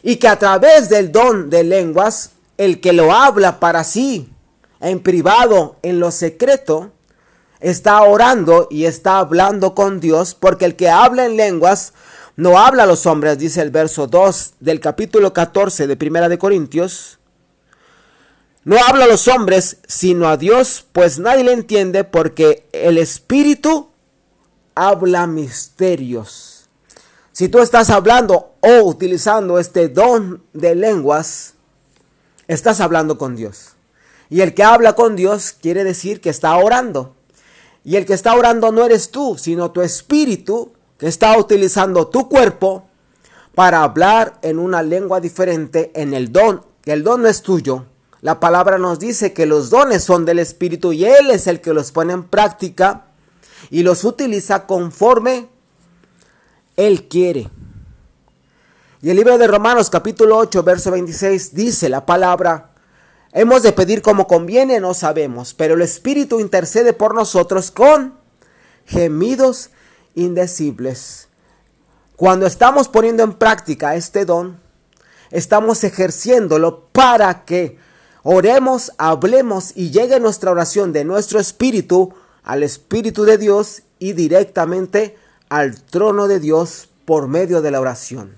y 0.08 0.16
que 0.16 0.28
a 0.28 0.38
través 0.38 0.88
del 0.88 1.12
don 1.12 1.50
de 1.50 1.64
lenguas, 1.64 2.30
el 2.56 2.80
que 2.80 2.94
lo 2.94 3.12
habla 3.12 3.60
para 3.60 3.84
sí, 3.84 4.32
en 4.80 5.00
privado, 5.00 5.76
en 5.82 6.00
lo 6.00 6.10
secreto, 6.12 6.92
está 7.60 8.00
orando 8.00 8.68
y 8.70 8.86
está 8.86 9.18
hablando 9.18 9.74
con 9.74 10.00
Dios, 10.00 10.34
porque 10.34 10.64
el 10.64 10.76
que 10.76 10.88
habla 10.88 11.26
en 11.26 11.36
lenguas 11.36 11.92
no 12.36 12.58
habla 12.58 12.84
a 12.84 12.86
los 12.86 13.04
hombres, 13.04 13.36
dice 13.36 13.60
el 13.60 13.70
verso 13.70 14.06
2 14.06 14.54
del 14.60 14.80
capítulo 14.80 15.34
14 15.34 15.86
de 15.86 15.96
Primera 15.98 16.30
de 16.30 16.38
Corintios. 16.38 17.18
No 18.64 18.78
habla 18.82 19.04
a 19.04 19.08
los 19.08 19.28
hombres, 19.28 19.76
sino 19.86 20.26
a 20.28 20.38
Dios, 20.38 20.86
pues 20.90 21.18
nadie 21.18 21.44
le 21.44 21.52
entiende 21.52 22.04
porque 22.04 22.66
el 22.72 22.96
Espíritu 22.96 23.90
habla 24.74 25.26
misterios. 25.26 26.47
Si 27.38 27.48
tú 27.48 27.60
estás 27.60 27.88
hablando 27.90 28.54
o 28.58 28.82
utilizando 28.82 29.60
este 29.60 29.88
don 29.88 30.42
de 30.54 30.74
lenguas, 30.74 31.54
estás 32.48 32.80
hablando 32.80 33.16
con 33.16 33.36
Dios. 33.36 33.76
Y 34.28 34.40
el 34.40 34.54
que 34.54 34.64
habla 34.64 34.94
con 34.94 35.14
Dios 35.14 35.52
quiere 35.52 35.84
decir 35.84 36.20
que 36.20 36.30
está 36.30 36.56
orando. 36.56 37.14
Y 37.84 37.94
el 37.94 38.06
que 38.06 38.14
está 38.14 38.34
orando 38.34 38.72
no 38.72 38.84
eres 38.84 39.12
tú, 39.12 39.36
sino 39.38 39.70
tu 39.70 39.82
espíritu 39.82 40.72
que 40.98 41.06
está 41.06 41.38
utilizando 41.38 42.08
tu 42.08 42.28
cuerpo 42.28 42.88
para 43.54 43.84
hablar 43.84 44.40
en 44.42 44.58
una 44.58 44.82
lengua 44.82 45.20
diferente 45.20 45.92
en 45.94 46.14
el 46.14 46.32
don, 46.32 46.62
que 46.82 46.92
el 46.92 47.04
don 47.04 47.22
no 47.22 47.28
es 47.28 47.42
tuyo. 47.42 47.84
La 48.20 48.40
palabra 48.40 48.78
nos 48.78 48.98
dice 48.98 49.32
que 49.32 49.46
los 49.46 49.70
dones 49.70 50.02
son 50.02 50.24
del 50.24 50.40
Espíritu 50.40 50.92
y 50.92 51.04
Él 51.04 51.30
es 51.30 51.46
el 51.46 51.60
que 51.60 51.72
los 51.72 51.92
pone 51.92 52.14
en 52.14 52.24
práctica 52.24 53.04
y 53.70 53.84
los 53.84 54.02
utiliza 54.02 54.66
conforme 54.66 55.46
Él 56.78 57.08
quiere. 57.08 57.50
Y 59.02 59.10
el 59.10 59.16
libro 59.16 59.36
de 59.36 59.48
Romanos 59.48 59.90
capítulo 59.90 60.38
8, 60.38 60.62
verso 60.62 60.92
26 60.92 61.52
dice 61.52 61.88
la 61.88 62.06
palabra, 62.06 62.70
hemos 63.32 63.64
de 63.64 63.72
pedir 63.72 64.00
como 64.00 64.28
conviene, 64.28 64.78
no 64.78 64.94
sabemos, 64.94 65.54
pero 65.54 65.74
el 65.74 65.82
Espíritu 65.82 66.38
intercede 66.38 66.92
por 66.92 67.16
nosotros 67.16 67.72
con 67.72 68.14
gemidos 68.86 69.70
indecibles. 70.14 71.26
Cuando 72.14 72.46
estamos 72.46 72.86
poniendo 72.88 73.24
en 73.24 73.34
práctica 73.34 73.96
este 73.96 74.24
don, 74.24 74.60
estamos 75.32 75.82
ejerciéndolo 75.82 76.86
para 76.92 77.44
que 77.44 77.76
oremos, 78.22 78.92
hablemos 78.98 79.72
y 79.74 79.90
llegue 79.90 80.20
nuestra 80.20 80.52
oración 80.52 80.92
de 80.92 81.04
nuestro 81.04 81.40
espíritu 81.40 82.14
al 82.44 82.62
Espíritu 82.62 83.24
de 83.24 83.36
Dios 83.36 83.82
y 83.98 84.12
directamente 84.12 85.16
al 85.48 85.82
trono 85.82 86.28
de 86.28 86.40
Dios 86.40 86.88
por 87.04 87.28
medio 87.28 87.62
de 87.62 87.70
la 87.70 87.80
oración. 87.80 88.36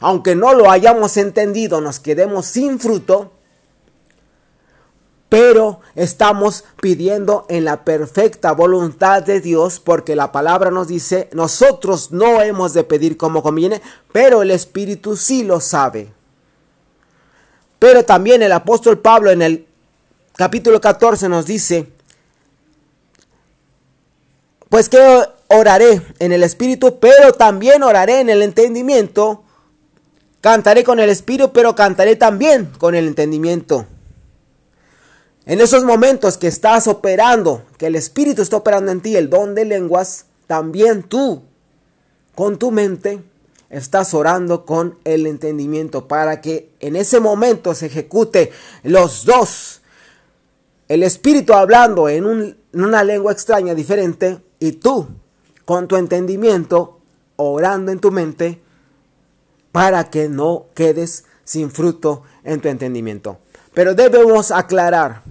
Aunque 0.00 0.34
no 0.34 0.54
lo 0.54 0.70
hayamos 0.70 1.16
entendido, 1.16 1.80
nos 1.80 2.00
quedemos 2.00 2.46
sin 2.46 2.80
fruto, 2.80 3.32
pero 5.28 5.80
estamos 5.94 6.64
pidiendo 6.80 7.46
en 7.48 7.64
la 7.64 7.84
perfecta 7.84 8.52
voluntad 8.52 9.22
de 9.22 9.40
Dios 9.40 9.80
porque 9.80 10.16
la 10.16 10.32
palabra 10.32 10.70
nos 10.70 10.88
dice, 10.88 11.30
nosotros 11.32 12.10
no 12.10 12.42
hemos 12.42 12.74
de 12.74 12.84
pedir 12.84 13.16
como 13.16 13.42
conviene, 13.42 13.80
pero 14.12 14.42
el 14.42 14.50
Espíritu 14.50 15.16
sí 15.16 15.44
lo 15.44 15.60
sabe. 15.60 16.12
Pero 17.78 18.04
también 18.04 18.42
el 18.42 18.52
apóstol 18.52 18.98
Pablo 18.98 19.30
en 19.30 19.42
el 19.42 19.66
capítulo 20.36 20.80
14 20.80 21.28
nos 21.28 21.46
dice, 21.46 21.90
pues 24.68 24.88
que 24.88 25.22
oraré 25.52 26.02
en 26.18 26.32
el 26.32 26.42
Espíritu, 26.42 26.98
pero 26.98 27.32
también 27.32 27.82
oraré 27.82 28.20
en 28.20 28.30
el 28.30 28.42
entendimiento. 28.42 29.44
Cantaré 30.40 30.84
con 30.84 31.00
el 31.00 31.10
Espíritu, 31.10 31.52
pero 31.52 31.74
cantaré 31.74 32.16
también 32.16 32.70
con 32.78 32.94
el 32.94 33.06
entendimiento. 33.06 33.86
En 35.44 35.60
esos 35.60 35.84
momentos 35.84 36.38
que 36.38 36.46
estás 36.46 36.86
operando, 36.86 37.62
que 37.76 37.86
el 37.86 37.96
Espíritu 37.96 38.42
está 38.42 38.56
operando 38.56 38.92
en 38.92 39.00
ti, 39.00 39.16
el 39.16 39.28
don 39.28 39.54
de 39.54 39.64
lenguas, 39.64 40.26
también 40.46 41.02
tú, 41.02 41.42
con 42.34 42.58
tu 42.58 42.70
mente, 42.70 43.20
estás 43.70 44.14
orando 44.14 44.64
con 44.64 44.98
el 45.04 45.26
entendimiento 45.26 46.06
para 46.06 46.40
que 46.40 46.70
en 46.78 46.94
ese 46.94 47.20
momento 47.20 47.74
se 47.74 47.86
ejecute 47.86 48.52
los 48.84 49.24
dos. 49.24 49.80
El 50.88 51.02
Espíritu 51.02 51.54
hablando 51.54 52.08
en, 52.08 52.56
una 52.72 53.02
lengua 53.02 53.32
extraña, 53.32 53.74
diferente, 53.74 54.38
y 54.60 54.72
tú, 54.72 55.08
con 55.72 55.88
tu 55.88 55.96
entendimiento, 55.96 57.00
orando 57.36 57.92
en 57.92 57.98
tu 57.98 58.10
mente, 58.10 58.60
para 59.72 60.10
que 60.10 60.28
no 60.28 60.66
quedes 60.74 61.24
sin 61.44 61.70
fruto 61.70 62.24
en 62.44 62.60
tu 62.60 62.68
entendimiento. 62.68 63.38
Pero 63.72 63.94
debemos 63.94 64.50
aclarar. 64.50 65.22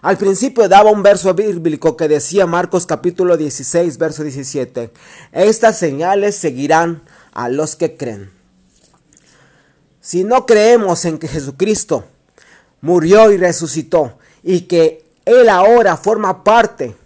Al 0.00 0.16
principio 0.16 0.70
daba 0.70 0.90
un 0.90 1.02
verso 1.02 1.34
bíblico 1.34 1.98
que 1.98 2.08
decía 2.08 2.46
Marcos 2.46 2.86
capítulo 2.86 3.36
16, 3.36 3.98
verso 3.98 4.22
17. 4.22 4.90
Estas 5.32 5.78
señales 5.78 6.34
seguirán 6.34 7.02
a 7.34 7.50
los 7.50 7.76
que 7.76 7.94
creen. 7.94 8.30
Si 10.00 10.24
no 10.24 10.46
creemos 10.46 11.04
en 11.04 11.18
que 11.18 11.28
Jesucristo 11.28 12.06
murió 12.80 13.30
y 13.32 13.36
resucitó 13.36 14.16
y 14.42 14.62
que 14.62 15.04
Él 15.26 15.50
ahora 15.50 15.98
forma 15.98 16.42
parte 16.42 16.96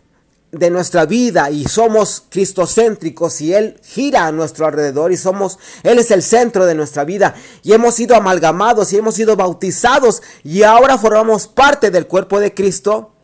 de 0.52 0.68
nuestra 0.68 1.06
vida 1.06 1.50
y 1.50 1.64
somos 1.64 2.24
cristocéntricos 2.28 3.40
y 3.40 3.54
Él 3.54 3.80
gira 3.82 4.26
a 4.26 4.32
nuestro 4.32 4.66
alrededor 4.66 5.10
y 5.10 5.16
somos, 5.16 5.58
Él 5.82 5.98
es 5.98 6.10
el 6.10 6.22
centro 6.22 6.66
de 6.66 6.74
nuestra 6.74 7.04
vida 7.04 7.34
y 7.62 7.72
hemos 7.72 7.94
sido 7.94 8.14
amalgamados 8.14 8.92
y 8.92 8.98
hemos 8.98 9.14
sido 9.14 9.34
bautizados 9.34 10.22
y 10.44 10.62
ahora 10.62 10.98
formamos 10.98 11.48
parte 11.48 11.90
del 11.90 12.06
cuerpo 12.06 12.38
de 12.38 12.52
Cristo, 12.52 13.14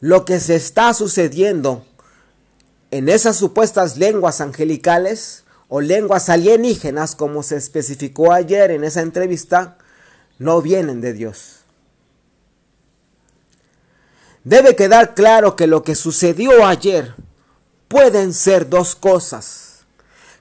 lo 0.00 0.26
que 0.26 0.40
se 0.40 0.56
está 0.56 0.92
sucediendo 0.92 1.86
en 2.90 3.08
esas 3.08 3.36
supuestas 3.36 3.96
lenguas 3.96 4.42
angelicales 4.42 5.44
o 5.68 5.80
lenguas 5.80 6.28
alienígenas, 6.28 7.14
como 7.14 7.42
se 7.42 7.56
especificó 7.56 8.32
ayer 8.32 8.72
en 8.72 8.84
esa 8.84 9.00
entrevista, 9.00 9.78
no 10.38 10.60
vienen 10.60 11.00
de 11.00 11.12
Dios. 11.14 11.59
Debe 14.44 14.74
quedar 14.74 15.14
claro 15.14 15.54
que 15.54 15.66
lo 15.66 15.82
que 15.82 15.94
sucedió 15.94 16.64
ayer 16.64 17.14
pueden 17.88 18.32
ser 18.32 18.68
dos 18.68 18.96
cosas. 18.96 19.84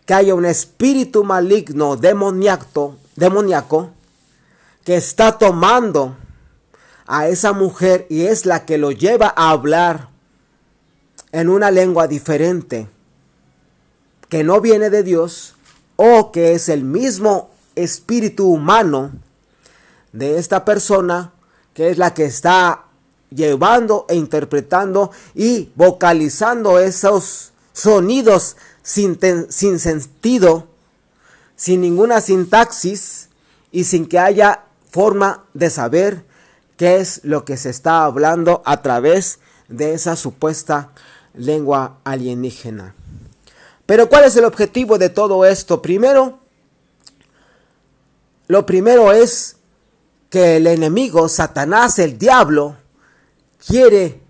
Que 0.06 0.14
haya 0.14 0.36
un 0.36 0.46
espíritu 0.46 1.24
maligno, 1.24 1.98
demoníaco, 1.98 2.96
que 4.86 4.96
está 4.96 5.38
tomando 5.38 6.16
a 7.06 7.28
esa 7.28 7.54
mujer 7.54 8.08
y 8.10 8.26
es 8.26 8.46
la 8.46 8.66
que 8.66 8.78
lo 8.78 8.92
lleva 8.92 9.34
a 9.36 9.50
hablar 9.50 10.10
en 11.32 11.50
una 11.50 11.70
lengua 11.70 12.08
diferente, 12.08 12.88
que 14.30 14.44
no 14.44 14.62
viene 14.62 14.90
de 14.90 15.04
Dios, 15.04 15.56
o 15.96 16.32
que 16.32 16.54
es 16.54 16.70
el 16.70 16.84
mismo 16.84 17.52
espíritu 17.76 18.48
humano 18.48 19.12
de 20.12 20.38
esta 20.38 20.66
persona, 20.66 21.34
que 21.74 21.90
es 21.90 21.98
la 21.98 22.14
que 22.14 22.26
está 22.26 22.89
llevando 23.30 24.06
e 24.10 24.16
interpretando 24.16 25.12
y 25.36 25.72
vocalizando 25.76 26.80
esos 26.80 27.52
sonidos 27.74 28.58
sin, 28.82 29.20
sin 29.50 29.80
sentido, 29.80 30.68
sin 31.56 31.82
ninguna 31.82 32.22
sintaxis 32.22 33.30
y 33.72 33.84
sin 33.84 34.08
que 34.08 34.20
haya 34.20 34.64
forma 34.92 35.46
de 35.54 35.70
saber 35.70 36.24
qué 36.78 36.98
es 36.98 37.22
lo 37.24 37.46
que 37.46 37.58
se 37.58 37.70
está 37.70 38.04
hablando 38.06 38.62
a 38.66 38.82
través 38.82 39.40
de 39.68 39.94
esa 39.94 40.16
supuesta 40.16 40.92
lengua 41.34 42.00
alienígena. 42.04 42.96
Pero 43.86 44.10
¿cuál 44.10 44.26
es 44.26 44.36
el 44.36 44.46
objetivo 44.46 44.98
de 44.98 45.10
todo 45.10 45.46
esto? 45.46 45.82
Primero, 45.82 46.40
lo 48.48 48.66
primero 48.66 49.12
es 49.12 49.58
que 50.30 50.58
el 50.58 50.68
enemigo, 50.68 51.28
Satanás, 51.28 52.00
el 52.00 52.18
diablo, 52.18 52.78
quiere 53.66 54.22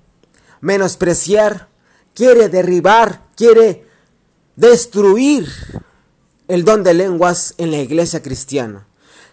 menospreciar, 0.61 1.67
quiere 2.13 2.49
derribar, 2.49 3.23
quiere 3.35 3.85
destruir 4.55 5.47
el 6.47 6.65
don 6.65 6.83
de 6.83 6.93
lenguas 6.93 7.53
en 7.57 7.71
la 7.71 7.77
iglesia 7.77 8.21
cristiana. 8.21 8.87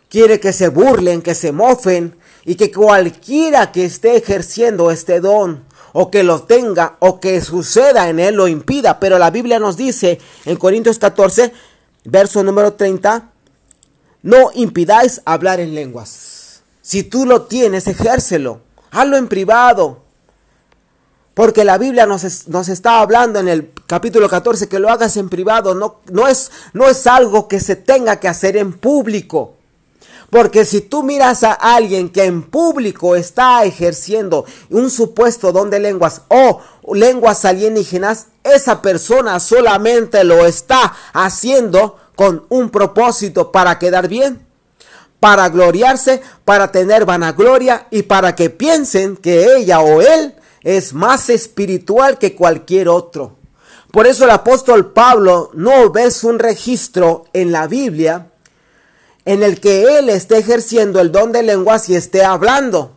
Quiere 0.09 0.39
que 0.39 0.53
se 0.53 0.69
burlen, 0.69 1.23
que 1.23 1.35
se 1.35 1.51
mofen 1.51 2.17
y 2.45 2.55
que 2.55 2.71
cualquiera 2.71 3.73
que 3.73 3.85
esté 3.85 4.17
ejerciendo 4.17 4.91
este 4.91 5.21
don 5.21 5.65
o 5.93 6.11
que 6.11 6.23
lo 6.23 6.43
tenga 6.43 6.97
o 7.01 7.19
que 7.19 7.41
suceda 7.41 8.09
en 8.09 8.21
él 8.21 8.37
lo 8.37 8.47
impida. 8.47 9.01
Pero 9.01 9.19
la 9.19 9.31
Biblia 9.31 9.59
nos 9.59 9.77
dice 9.77 10.21
en 10.45 10.57
Corintios 10.57 10.99
14, 10.99 11.53
verso 12.05 12.45
número 12.45 12.75
30, 12.75 13.33
no 14.23 14.51
impidáis 14.55 15.23
hablar 15.25 15.59
en 15.59 15.75
lenguas. 15.75 16.63
Si 16.83 17.03
tú 17.03 17.27
lo 17.27 17.43
tienes, 17.43 17.89
ejércelo. 17.89 18.66
Hazlo 18.97 19.19
en 19.19 19.29
privado. 19.29 19.99
Porque 21.35 21.67
la 21.67 21.77
Biblia 21.77 22.07
nos, 22.07 22.25
está 22.25 23.01
hablando 23.01 23.39
en 23.39 23.49
el 23.49 23.71
capítulo 23.87 24.27
14 24.27 24.71
que 24.71 24.79
lo 24.79 24.89
hagas 24.89 25.19
en 25.19 25.29
privado. 25.29 25.75
No, 25.75 26.27
es, 26.27 26.51
no 26.73 26.89
es 26.89 27.07
algo 27.07 27.47
que 27.47 27.61
se 27.61 27.77
tenga 27.77 28.19
que 28.19 28.27
hacer 28.27 28.57
en 28.57 28.73
público. 28.73 29.53
Porque 30.31 30.65
si 30.65 30.81
tú 30.81 31.03
miras 31.03 31.45
a 31.45 31.53
alguien 31.53 32.09
que 32.09 32.25
en 32.25 32.43
público 32.43 33.17
está 33.17 33.65
ejerciendo 33.65 34.47
un 34.71 34.89
supuesto 34.89 35.53
don 35.53 35.69
de 35.69 35.79
lenguas 35.79 36.23
o 36.29 36.63
lenguas 36.95 37.45
alienígenas, 37.45 38.29
esa 38.43 38.81
persona 38.81 39.41
solamente 39.41 40.25
lo 40.25 40.47
está 40.47 40.97
haciendo 41.13 41.99
con 42.15 42.47
un 42.49 42.71
propósito 42.71 43.53
para 43.53 43.79
quedar 43.79 44.09
bien 44.09 44.46
para 45.21 45.49
gloriarse, 45.49 46.21
para 46.45 46.71
tener 46.71 47.05
vanagloria 47.05 47.87
y 47.91 48.03
para 48.03 48.35
que 48.35 48.51
piensen 48.51 49.17
que 49.17 49.57
ella 49.57 49.81
o 49.81 50.01
él 50.01 50.35
es 50.63 50.93
más 50.93 51.31
espiritual 51.31 52.19
que 52.19 52.35
cualquier 52.35 52.89
otro. 52.89 53.37
Por 53.93 54.07
eso 54.07 54.25
el 54.25 54.31
apóstol 54.31 54.93
Pablo 54.93 55.51
no 55.55 55.91
ves 55.91 56.25
un 56.25 56.39
registro 56.39 57.25
en 57.33 57.53
la 57.53 57.67
Biblia 57.67 58.29
en 59.25 59.43
el 59.43 59.61
que 59.61 59.99
él 59.99 60.09
esté 60.09 60.39
ejerciendo 60.39 61.01
el 61.01 61.13
don 61.13 61.33
de 61.33 61.43
lenguas 61.43 61.89
y 61.89 61.97
esté 61.97 62.25
hablando. 62.25 62.97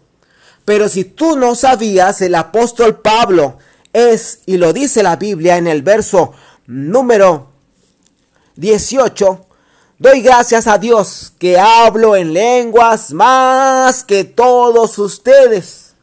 Pero 0.66 0.88
si 0.88 1.04
tú 1.04 1.38
no 1.38 1.56
sabías, 1.56 2.22
el 2.22 2.36
apóstol 2.36 3.00
Pablo 3.00 3.58
es, 3.94 4.42
y 4.46 4.58
lo 4.58 4.72
dice 4.72 5.02
la 5.02 5.16
Biblia 5.16 5.58
en 5.58 5.68
el 5.68 5.82
verso 5.82 6.34
número 6.68 7.48
18, 8.56 9.46
Doy 10.00 10.22
gracias 10.22 10.66
a 10.68 10.78
Dios 10.78 11.34
que 11.38 11.60
hablo 11.60 12.16
en 12.16 12.32
lenguas 12.32 13.12
más 13.12 14.06
que 14.06 14.24
todos 14.24 14.98
ustedes. 14.98 15.94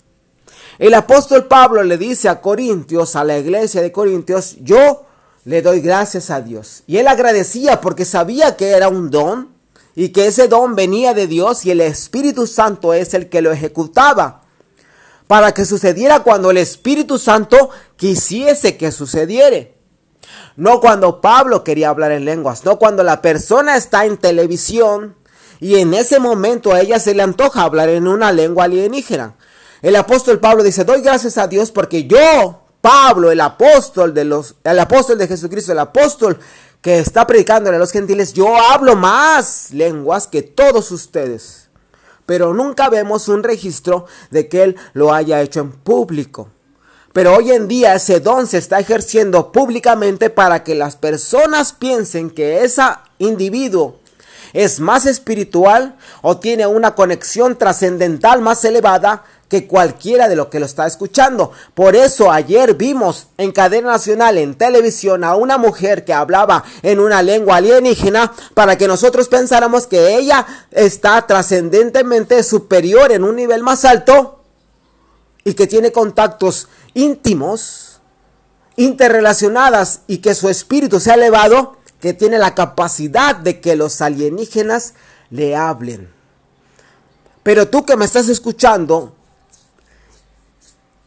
El 0.79 0.93
apóstol 0.93 1.47
Pablo 1.47 1.83
le 1.83 1.97
dice 1.97 2.29
a 2.29 2.43
Corintios, 2.43 3.17
a 3.17 3.25
la 3.25 3.39
iglesia 3.39 3.81
de 3.81 3.93
Corintios, 3.93 4.57
yo 4.61 5.07
le 5.47 5.63
doy 5.63 5.81
gracias 5.81 6.29
a 6.29 6.43
Dios. 6.43 6.83
Y 6.87 6.99
él 6.99 7.09
agradecía 7.09 7.81
porque 7.81 8.05
sabía 8.05 8.55
que 8.55 8.73
era 8.73 8.91
un 8.91 9.11
don 9.11 9.49
y 9.95 10.11
que 10.11 10.27
ese 10.27 10.47
don 10.47 10.75
venía 10.75 11.15
de 11.15 11.27
Dios 11.27 11.65
y 11.65 11.71
el 11.71 11.81
Espíritu 11.81 12.47
Santo 12.47 12.93
es 12.93 13.15
el 13.15 13.31
que 13.31 13.41
lo 13.41 13.51
ejecutaba. 13.51 14.43
Para 15.27 15.55
que 15.55 15.65
sucediera 15.65 16.21
cuando 16.21 16.51
el 16.51 16.59
Espíritu 16.59 17.19
Santo 17.19 17.71
quisiese 17.97 18.77
que 18.77 18.93
sucediere. 18.93 19.76
No 20.57 20.81
cuando 20.81 21.21
Pablo 21.21 21.63
quería 21.63 21.91
hablar 21.91 22.13
en 22.13 22.25
lenguas, 22.25 22.65
no 22.65 22.79
cuando 22.79 23.03
la 23.03 23.21
persona 23.21 23.77
está 23.77 24.07
en 24.07 24.17
televisión 24.17 25.15
y 25.61 25.77
en 25.77 25.93
ese 25.93 26.19
momento 26.19 26.73
a 26.73 26.81
ella 26.81 26.99
se 26.99 27.15
le 27.15 27.23
antoja 27.23 27.63
hablar 27.63 27.91
en 27.91 28.09
una 28.09 28.33
lengua 28.33 28.65
alienígena. 28.65 29.35
El 29.83 29.97
apóstol 29.97 30.41
Pablo 30.41 30.63
dice, 30.63 30.85
doy 30.85 31.03
gracias 31.03 31.37
a 31.37 31.47
Dios 31.47 31.71
porque 31.71 32.07
yo, 32.07 32.63
Pablo, 32.81 33.31
el 33.31 33.41
apóstol 33.43 34.15
de 34.15 34.25
los, 34.25 34.55
el 34.65 34.79
apóstol 34.79 35.19
de 35.19 35.29
Jesucristo, 35.29 35.73
el 35.73 35.79
apóstol 35.79 36.39
que 36.81 37.01
está 37.01 37.27
predicando 37.27 37.69
a 37.69 37.75
los 37.75 37.93
gentiles, 37.93 38.33
yo 38.33 38.57
hablo 38.57 38.97
más 38.97 39.73
lenguas 39.73 40.27
que 40.27 40.43
todos 40.43 40.91
ustedes. 40.91 41.69
pero 42.25 42.53
nunca 42.55 42.89
vemos 42.89 43.29
un 43.29 43.43
registro 43.43 44.07
de 44.31 44.49
que 44.49 44.63
él 44.63 44.77
lo 44.95 45.13
haya 45.13 45.41
hecho 45.43 45.61
en 45.61 45.71
público. 45.71 46.49
Pero 47.17 47.35
hoy 47.35 47.51
en 47.53 47.67
día 47.67 47.95
ese 47.95 48.21
don 48.21 48.47
se 48.47 48.59
está 48.59 48.79
ejerciendo 48.79 49.51
públicamente 49.51 50.29
para 50.29 50.63
que 50.63 50.75
las 50.75 50.97
personas 50.97 51.73
piensen 51.73 52.29
que 52.29 52.63
ese 52.63 52.83
individuo 53.17 53.97
es 54.53 54.81
más 54.81 55.07
espiritual 55.07 55.97
o 56.21 56.37
tiene 56.37 56.67
una 56.67 56.95
conexión 56.95 57.57
trascendental 57.57 58.43
más 58.43 58.63
elevada 58.67 59.25
que 59.49 59.67
cualquiera 59.67 60.29
de 60.29 60.37
lo 60.37 60.51
que 60.51 60.61
lo 60.61 60.67
está 60.67 60.87
escuchando. 60.87 61.53
Por 61.73 61.97
eso 61.97 62.31
ayer 62.31 62.75
vimos 62.75 63.29
en 63.39 63.51
cadena 63.51 63.93
nacional 63.93 64.37
en 64.37 64.55
televisión 64.55 65.25
a 65.25 65.37
una 65.37 65.57
mujer 65.57 66.05
que 66.05 66.13
hablaba 66.13 66.65
en 66.83 67.01
una 67.01 67.23
lengua 67.23 67.57
alienígena 67.57 68.35
para 68.53 68.77
que 68.77 68.89
nosotros 68.89 69.29
pensáramos 69.29 69.87
que 69.87 70.17
ella 70.19 70.47
está 70.71 71.27
trascendentemente 71.27 72.43
superior 72.43 73.11
en 73.11 73.25
un 73.25 73.37
nivel 73.37 73.63
más 73.63 73.87
alto 73.87 74.37
y 75.47 75.55
que 75.55 75.69
tiene 75.69 75.93
contactos 75.93 76.67
íntimos, 76.93 78.01
interrelacionadas 78.75 80.01
y 80.09 80.19
que 80.19 80.35
su 80.35 80.49
espíritu 80.49 80.99
se 80.99 81.13
ha 81.13 81.15
elevado, 81.15 81.77
que 82.01 82.15
tiene 82.15 82.37
la 82.37 82.57
capacidad 82.57 83.37
de 83.37 83.61
que 83.61 83.77
los 83.77 84.01
alienígenas 84.01 84.95
le 85.31 85.55
hablen. 85.55 86.13
Pero 87.45 87.69
tú 87.69 87.87
que 87.87 87.95
me 87.95 88.07
estás 88.07 88.29
escuchando 88.29 89.15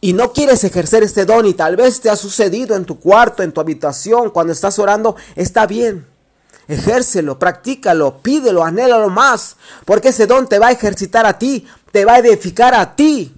y 0.00 0.14
no 0.14 0.32
quieres 0.32 0.64
ejercer 0.64 1.02
este 1.02 1.26
don 1.26 1.44
y 1.44 1.52
tal 1.52 1.76
vez 1.76 2.00
te 2.00 2.08
ha 2.08 2.16
sucedido 2.16 2.76
en 2.76 2.86
tu 2.86 2.98
cuarto, 2.98 3.42
en 3.42 3.52
tu 3.52 3.60
habitación, 3.60 4.30
cuando 4.30 4.54
estás 4.54 4.78
orando, 4.78 5.16
está 5.36 5.66
bien. 5.66 6.06
Ejércelo, 6.66 7.38
practícalo, 7.38 8.22
pídelo, 8.22 8.64
anhélalo 8.64 9.10
más, 9.10 9.56
porque 9.84 10.08
ese 10.08 10.26
don 10.26 10.48
te 10.48 10.58
va 10.58 10.68
a 10.68 10.72
ejercitar 10.72 11.26
a 11.26 11.38
ti, 11.38 11.66
te 11.92 12.06
va 12.06 12.14
a 12.14 12.18
edificar 12.20 12.72
a 12.74 12.96
ti 12.96 13.36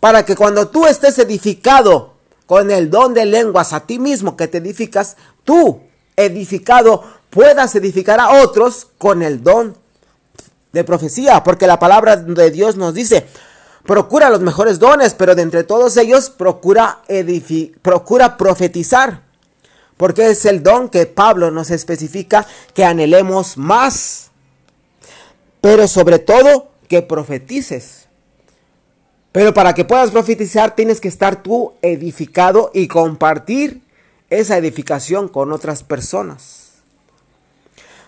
para 0.00 0.24
que 0.24 0.34
cuando 0.34 0.68
tú 0.68 0.86
estés 0.86 1.18
edificado 1.18 2.14
con 2.46 2.70
el 2.70 2.90
don 2.90 3.14
de 3.14 3.26
lenguas 3.26 3.72
a 3.72 3.80
ti 3.86 3.98
mismo 3.98 4.36
que 4.36 4.48
te 4.48 4.58
edificas, 4.58 5.16
tú, 5.44 5.82
edificado, 6.16 7.04
puedas 7.28 7.74
edificar 7.76 8.18
a 8.18 8.42
otros 8.42 8.88
con 8.98 9.22
el 9.22 9.42
don 9.42 9.76
de 10.72 10.84
profecía, 10.84 11.44
porque 11.44 11.66
la 11.66 11.78
palabra 11.78 12.16
de 12.16 12.50
Dios 12.50 12.76
nos 12.76 12.94
dice, 12.94 13.26
procura 13.84 14.30
los 14.30 14.40
mejores 14.40 14.78
dones, 14.78 15.14
pero 15.14 15.34
de 15.34 15.42
entre 15.42 15.64
todos 15.64 15.96
ellos 15.96 16.30
procura, 16.30 17.02
procura 17.82 18.36
profetizar, 18.36 19.22
porque 19.96 20.30
es 20.30 20.44
el 20.44 20.62
don 20.62 20.88
que 20.88 21.06
Pablo 21.06 21.50
nos 21.50 21.70
especifica 21.70 22.46
que 22.74 22.84
anhelemos 22.84 23.56
más, 23.56 24.30
pero 25.60 25.86
sobre 25.86 26.18
todo 26.18 26.70
que 26.88 27.02
profetices. 27.02 27.99
Pero 29.32 29.54
para 29.54 29.74
que 29.74 29.84
puedas 29.84 30.10
profetizar 30.10 30.74
tienes 30.74 31.00
que 31.00 31.08
estar 31.08 31.42
tú 31.42 31.74
edificado 31.82 32.70
y 32.74 32.88
compartir 32.88 33.82
esa 34.28 34.56
edificación 34.56 35.28
con 35.28 35.52
otras 35.52 35.82
personas. 35.82 36.72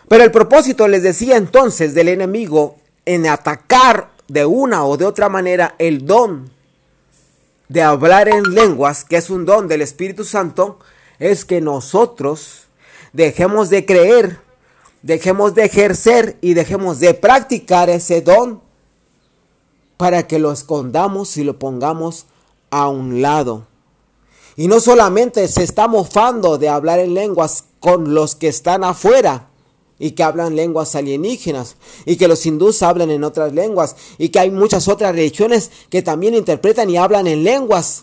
Pero 0.08 0.24
el 0.24 0.30
propósito, 0.30 0.88
les 0.88 1.02
decía 1.02 1.37
entonces, 1.37 1.94
del 1.94 2.08
enemigo 2.08 2.76
en 3.06 3.26
atacar 3.26 4.11
de 4.28 4.44
una 4.44 4.85
o 4.85 4.96
de 4.96 5.04
otra 5.04 5.28
manera 5.28 5.74
el 5.78 6.06
don 6.06 6.50
de 7.68 7.82
hablar 7.82 8.28
en 8.28 8.54
lenguas, 8.54 9.04
que 9.04 9.16
es 9.16 9.30
un 9.30 9.44
don 9.46 9.68
del 9.68 9.82
Espíritu 9.82 10.24
Santo, 10.24 10.78
es 11.18 11.44
que 11.44 11.61
nosotros 11.61 12.64
dejemos 13.12 13.70
de 13.70 13.87
creer, 13.87 14.38
dejemos 15.02 15.54
de 15.54 15.64
ejercer 15.64 16.37
y 16.40 16.54
dejemos 16.54 17.00
de 17.00 17.14
practicar 17.14 17.88
ese 17.90 18.20
don 18.20 18.62
para 20.03 20.27
que 20.27 20.41
lo 20.41 20.51
escondamos 20.51 21.37
y 21.37 21.45
lo 21.45 21.61
pongamos 21.61 22.27
a 22.73 22.88
un 22.88 23.23
lado. 23.23 23.69
Y 24.57 24.67
no 24.67 24.81
solamente 24.81 25.47
se 25.47 25.62
está 25.62 25.87
mofando 25.87 26.59
de 26.59 26.69
hablar 26.69 26.99
en 26.99 27.15
lenguas 27.15 27.67
con 27.79 28.12
los 28.12 28.35
que 28.35 28.49
están 28.49 28.83
afuera 28.83 29.47
y 30.01 30.11
que 30.11 30.25
hablan 30.25 30.57
lenguas 30.57 30.97
alienígenas 30.97 31.77
y 32.05 32.17
que 32.17 32.27
los 32.27 32.45
hindús 32.45 32.83
hablan 32.83 33.12
en 33.12 33.23
otras 33.23 33.53
lenguas 33.53 33.95
y 34.19 34.31
que 34.31 34.41
hay 34.41 34.51
muchas 34.51 34.88
otras 34.88 35.15
religiones 35.15 35.71
que 35.88 36.03
también 36.03 36.35
interpretan 36.35 36.91
y 36.91 36.97
hablan 36.97 37.29
en 37.29 37.45
lenguas. 37.45 38.03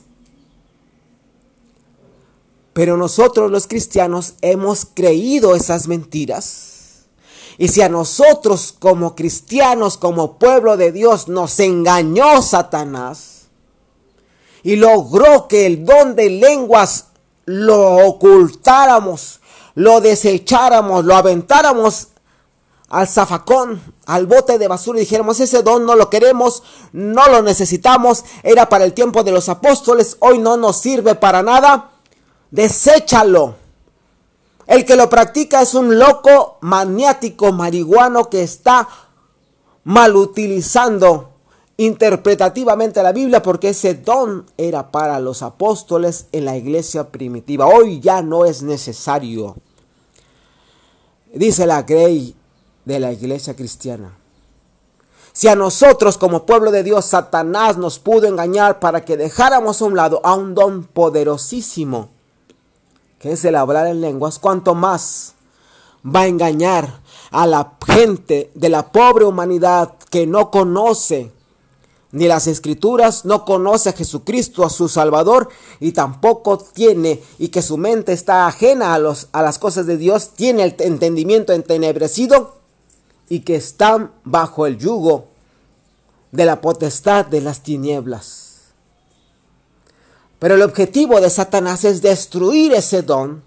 Pero 2.71 2.95
nosotros 2.95 3.51
los 3.51 3.67
cristianos 3.67 4.35
hemos 4.41 4.85
creído 4.85 5.53
esas 5.53 5.89
mentiras 5.89 6.78
y 7.59 7.67
si 7.67 7.81
a 7.81 7.89
nosotros 7.89 8.73
como 8.79 9.15
cristianos, 9.15 9.97
como 9.97 10.39
pueblo 10.39 10.77
de 10.77 10.93
Dios, 10.93 11.27
nos 11.27 11.59
engañó 11.59 12.41
Satanás 12.41 13.49
y 14.63 14.77
logró 14.77 15.49
que 15.49 15.65
el 15.65 15.83
don 15.83 16.15
de 16.15 16.29
lenguas 16.29 17.07
lo 17.43 18.07
ocultáramos, 18.07 19.41
lo 19.75 19.99
desecháramos, 19.99 21.03
lo 21.03 21.17
aventáramos 21.17 22.07
al 22.87 23.09
zafacón, 23.09 23.81
al 24.05 24.25
bote 24.25 24.57
de 24.57 24.69
basura 24.69 24.99
y 24.99 25.01
dijéramos, 25.01 25.41
ese 25.41 25.61
don 25.61 25.85
no 25.85 25.97
lo 25.97 26.09
queremos, 26.09 26.63
no 26.93 27.27
lo 27.27 27.41
necesitamos, 27.41 28.23
era 28.41 28.69
para 28.69 28.85
el 28.85 28.93
tiempo 28.93 29.21
de 29.21 29.33
los 29.33 29.49
apóstoles, 29.49 30.15
hoy 30.21 30.37
no 30.37 30.55
nos 30.55 30.77
sirve 30.77 31.13
para 31.13 31.43
nada, 31.43 31.91
deséchalo. 32.51 33.58
El 34.69 34.85
que 34.85 34.95
lo 34.95 35.09
practica 35.09 35.63
es 35.63 35.73
un 35.73 35.97
loco 35.97 36.59
maniático 36.61 37.51
marihuano 37.51 38.29
que 38.29 38.43
está 38.43 38.87
mal 39.85 40.15
utilizando 40.15 41.31
interpretativamente 41.77 43.01
la 43.01 43.11
Biblia 43.11 43.41
porque 43.41 43.69
ese 43.69 43.95
don 43.95 44.45
era 44.57 44.91
para 44.91 45.19
los 45.19 45.41
apóstoles 45.41 46.27
en 46.31 46.45
la 46.45 46.55
iglesia 46.55 47.09
primitiva. 47.09 47.65
Hoy 47.65 47.99
ya 47.99 48.21
no 48.21 48.45
es 48.45 48.61
necesario. 48.61 49.55
Dice 51.33 51.65
la 51.65 51.81
Grey 51.81 52.35
de 52.85 52.99
la 52.99 53.11
iglesia 53.11 53.55
cristiana. 53.55 54.19
Si 55.33 55.47
a 55.47 55.55
nosotros 55.55 56.19
como 56.19 56.45
pueblo 56.45 56.69
de 56.69 56.83
Dios 56.83 57.05
Satanás 57.05 57.77
nos 57.77 57.97
pudo 57.97 58.27
engañar 58.27 58.79
para 58.79 59.03
que 59.03 59.17
dejáramos 59.17 59.81
a 59.81 59.85
un 59.85 59.95
lado 59.95 60.21
a 60.23 60.35
un 60.35 60.53
don 60.53 60.83
poderosísimo 60.83 62.18
que 63.19 63.33
es 63.33 63.45
el 63.45 63.55
hablar 63.55 63.87
en 63.87 64.01
lenguas, 64.01 64.39
cuanto 64.39 64.75
más 64.75 65.33
va 66.05 66.21
a 66.21 66.27
engañar 66.27 67.01
a 67.31 67.45
la 67.45 67.73
gente 67.85 68.49
de 68.55 68.69
la 68.69 68.91
pobre 68.91 69.25
humanidad 69.25 69.93
que 70.09 70.25
no 70.25 70.49
conoce 70.49 71.31
ni 72.11 72.27
las 72.27 72.47
escrituras, 72.47 73.25
no 73.25 73.45
conoce 73.45 73.89
a 73.89 73.93
Jesucristo, 73.93 74.65
a 74.65 74.69
su 74.69 74.89
Salvador, 74.89 75.49
y 75.79 75.91
tampoco 75.91 76.57
tiene, 76.57 77.21
y 77.37 77.49
que 77.49 77.61
su 77.61 77.77
mente 77.77 78.13
está 78.13 78.47
ajena 78.47 78.95
a, 78.95 78.99
los, 78.99 79.27
a 79.31 79.43
las 79.43 79.59
cosas 79.59 79.85
de 79.85 79.97
Dios, 79.97 80.31
tiene 80.31 80.63
el 80.63 80.75
entendimiento 80.79 81.53
entenebrecido, 81.53 82.55
y 83.29 83.41
que 83.41 83.55
están 83.55 84.11
bajo 84.23 84.65
el 84.65 84.79
yugo 84.79 85.25
de 86.31 86.45
la 86.45 86.61
potestad 86.61 87.27
de 87.27 87.41
las 87.41 87.61
tinieblas. 87.61 88.48
Pero 90.39 90.55
el 90.55 90.61
objetivo 90.61 91.19
de 91.19 91.29
Satanás 91.29 91.83
es 91.83 92.01
destruir 92.01 92.73
ese 92.73 93.01
don. 93.01 93.43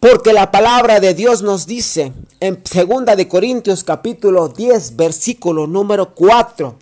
Porque 0.00 0.32
la 0.32 0.50
palabra 0.50 0.98
de 0.98 1.14
Dios 1.14 1.42
nos 1.42 1.66
dice 1.66 2.12
en 2.40 2.60
2 2.64 3.16
de 3.16 3.28
Corintios 3.28 3.84
capítulo 3.84 4.48
10 4.48 4.96
versículo 4.96 5.66
número 5.66 6.14
4. 6.14 6.76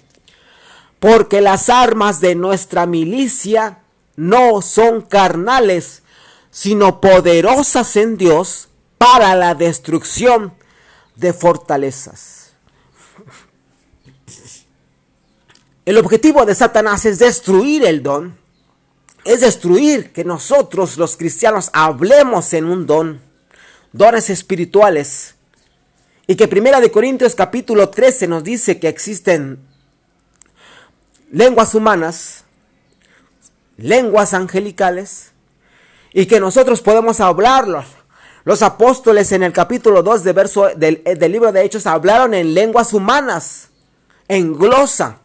Porque 1.01 1.41
las 1.41 1.69
armas 1.69 2.21
de 2.21 2.35
nuestra 2.35 2.87
milicia 2.87 3.81
no 4.17 4.63
son 4.63 5.03
carnales, 5.03 6.03
sino 6.51 7.01
poderosas 7.01 7.97
en 7.97 8.17
Dios 8.17 8.69
para 8.97 9.35
la 9.35 9.55
destrucción 9.55 10.55
de 11.17 11.33
fortalezas. 11.33 12.53
El 15.85 15.99
objetivo 15.99 16.47
de 16.47 16.55
Satanás 16.55 17.05
es 17.05 17.19
destruir 17.19 17.85
el 17.85 18.03
don 18.03 18.40
es 19.25 19.41
destruir 19.41 20.13
que 20.13 20.25
nosotros 20.25 20.97
los 20.97 21.17
cristianos 21.17 21.71
hablemos 21.73 22.53
en 22.53 22.65
un 22.65 22.87
don, 22.87 23.21
dones 23.93 24.31
espirituales. 24.31 25.35
Y 26.27 26.37
que 26.37 26.49
Primera 26.49 26.81
de 26.81 26.91
Corintios 26.91 27.35
capítulo 27.35 27.91
13 27.91 28.29
nos 28.29 28.45
dice 28.45 28.79
que 28.79 28.89
existen 28.89 29.59
lenguas 31.31 31.75
humanas, 31.75 32.45
lenguas 33.77 34.33
angelicales, 34.33 35.33
y 36.13 36.27
que 36.27 36.41
nosotros 36.41 36.81
podemos 36.81 37.21
hablarlos. 37.21 37.87
Los 38.45 38.63
apóstoles 38.63 39.33
en 39.33 39.43
el 39.43 39.53
capítulo 39.53 40.03
2 40.03 40.25
de 40.25 40.33
verso 40.33 40.69
del, 40.75 41.03
del 41.05 41.33
libro 41.33 41.53
de 41.53 41.63
Hechos 41.63 41.87
hablaron 41.87 42.33
en 42.33 42.55
lenguas 42.55 42.95
humanas, 42.95 43.69
en 44.29 44.57
glosa 44.57 45.20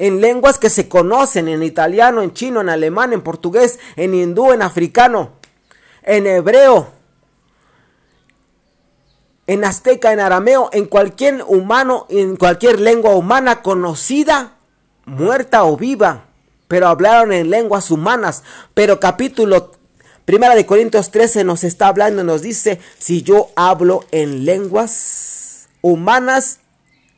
en 0.00 0.22
lenguas 0.22 0.58
que 0.58 0.70
se 0.70 0.88
conocen, 0.88 1.46
en 1.46 1.62
italiano, 1.62 2.22
en 2.22 2.32
chino, 2.32 2.62
en 2.62 2.70
alemán, 2.70 3.12
en 3.12 3.20
portugués, 3.20 3.78
en 3.96 4.14
hindú, 4.14 4.50
en 4.50 4.62
africano, 4.62 5.32
en 6.02 6.26
hebreo, 6.26 6.88
en 9.46 9.62
azteca, 9.62 10.10
en 10.14 10.20
arameo, 10.20 10.70
en 10.72 10.86
cualquier 10.86 11.44
humano, 11.46 12.06
en 12.08 12.36
cualquier 12.36 12.80
lengua 12.80 13.14
humana 13.14 13.60
conocida, 13.60 14.54
muerta 15.04 15.64
o 15.64 15.76
viva, 15.76 16.24
pero 16.66 16.88
hablaron 16.88 17.30
en 17.30 17.50
lenguas 17.50 17.90
humanas. 17.90 18.42
Pero 18.72 19.00
capítulo 19.00 19.72
Primera 20.24 20.54
de 20.54 20.64
Corintios 20.64 21.10
13 21.10 21.44
nos 21.44 21.62
está 21.62 21.88
hablando, 21.88 22.24
nos 22.24 22.40
dice, 22.40 22.80
si 22.98 23.22
yo 23.22 23.50
hablo 23.54 24.06
en 24.12 24.46
lenguas 24.46 25.68
humanas 25.82 26.60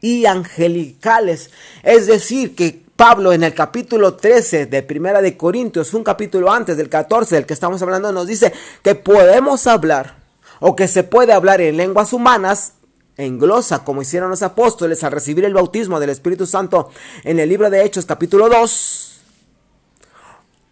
y 0.03 0.27
angelicales. 0.27 1.51
Es 1.83 2.07
decir, 2.07 2.55
que 2.55 2.83
Pablo 2.95 3.33
en 3.33 3.43
el 3.43 3.55
capítulo 3.55 4.15
13 4.15 4.67
de 4.67 4.83
Primera 4.83 5.23
de 5.23 5.37
Corintios, 5.39 5.95
un 5.95 6.05
capítulo 6.05 6.53
antes 6.53 6.77
del 6.77 6.91
14 6.91 7.37
del 7.37 7.47
que 7.47 7.55
estamos 7.55 7.81
hablando, 7.81 8.13
nos 8.13 8.27
dice 8.27 8.53
que 8.83 8.95
podemos 8.95 9.67
hablar 9.67 10.17
o 10.61 10.77
que 10.77 10.87
se 10.87 11.03
puede 11.03 11.33
hablar 11.33 11.63
en 11.63 11.79
lenguas 11.79 12.13
humanas 12.13 12.75
en 13.17 13.39
glosa, 13.39 13.85
como 13.85 14.03
hicieron 14.03 14.31
los 14.31 14.43
apóstoles 14.43 15.03
al 15.05 15.13
recibir 15.13 15.45
el 15.45 15.55
bautismo 15.55 15.99
del 15.99 16.11
Espíritu 16.11 16.47
Santo 16.47 16.91
en 17.25 17.39
el 17.39 17.49
libro 17.49 17.71
de 17.71 17.83
Hechos 17.83 18.05
capítulo 18.05 18.49
2 18.49 19.13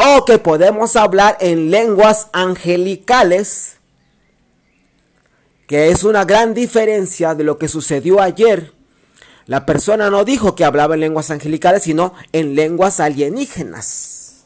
o 0.03 0.25
que 0.25 0.39
podemos 0.39 0.97
hablar 0.97 1.37
en 1.41 1.71
lenguas 1.71 2.29
angelicales, 2.33 3.77
que 5.67 5.91
es 5.91 6.05
una 6.05 6.25
gran 6.25 6.55
diferencia 6.55 7.35
de 7.35 7.45
lo 7.45 7.59
que 7.59 7.69
sucedió 7.69 8.21
ayer. 8.21 8.73
La 9.51 9.67
persona 9.67 10.11
no 10.11 10.25
dijo 10.25 10.55
que 10.55 10.65
hablaba 10.65 10.95
en 10.95 11.01
lenguas 11.01 11.33
angelicales, 11.33 11.83
sino 11.83 12.15
en 12.31 12.55
lenguas 12.55 13.01
alienígenas. 13.01 14.45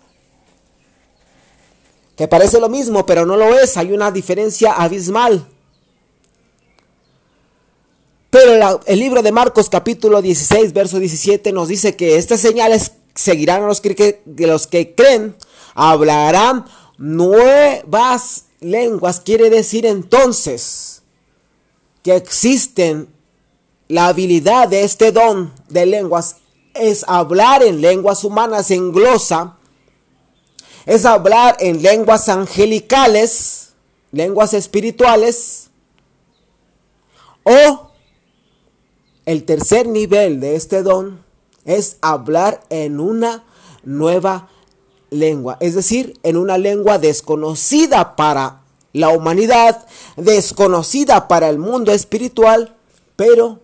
Que 2.16 2.26
parece 2.26 2.58
lo 2.58 2.70
mismo, 2.70 3.04
pero 3.04 3.26
no 3.26 3.36
lo 3.36 3.54
es. 3.58 3.76
Hay 3.76 3.92
una 3.92 4.10
diferencia 4.10 4.72
abismal. 4.72 5.46
Pero 8.30 8.80
el 8.86 8.98
libro 8.98 9.20
de 9.20 9.30
Marcos 9.30 9.68
capítulo 9.68 10.22
16, 10.22 10.72
verso 10.72 10.98
17 10.98 11.52
nos 11.52 11.68
dice 11.68 11.96
que 11.96 12.16
estas 12.16 12.40
señales 12.40 12.92
seguirán 13.14 13.62
a 13.62 13.66
los 13.66 13.82
que, 13.82 14.22
los 14.24 14.66
que 14.66 14.94
creen, 14.94 15.36
hablarán 15.74 16.64
nuevas 16.96 18.46
lenguas. 18.60 19.20
Quiere 19.20 19.50
decir 19.50 19.84
entonces 19.84 21.02
que 22.02 22.16
existen 22.16 23.13
la 23.88 24.08
habilidad 24.08 24.68
de 24.68 24.84
este 24.84 25.12
don 25.12 25.52
de 25.68 25.86
lenguas 25.86 26.36
es 26.74 27.04
hablar 27.06 27.62
en 27.62 27.80
lenguas 27.80 28.24
humanas 28.24 28.70
en 28.70 28.92
glosa, 28.92 29.56
es 30.86 31.04
hablar 31.04 31.56
en 31.60 31.82
lenguas 31.82 32.28
angelicales, 32.28 33.72
lenguas 34.10 34.54
espirituales, 34.54 35.70
o 37.44 37.90
el 39.26 39.44
tercer 39.44 39.86
nivel 39.86 40.40
de 40.40 40.56
este 40.56 40.82
don 40.82 41.22
es 41.64 41.98
hablar 42.00 42.62
en 42.70 43.00
una 43.00 43.44
nueva 43.84 44.48
lengua, 45.10 45.56
es 45.60 45.74
decir, 45.74 46.18
en 46.22 46.36
una 46.36 46.58
lengua 46.58 46.98
desconocida 46.98 48.16
para 48.16 48.62
la 48.92 49.10
humanidad, 49.10 49.86
desconocida 50.16 51.28
para 51.28 51.48
el 51.48 51.58
mundo 51.58 51.92
espiritual, 51.92 52.76
pero 53.16 53.60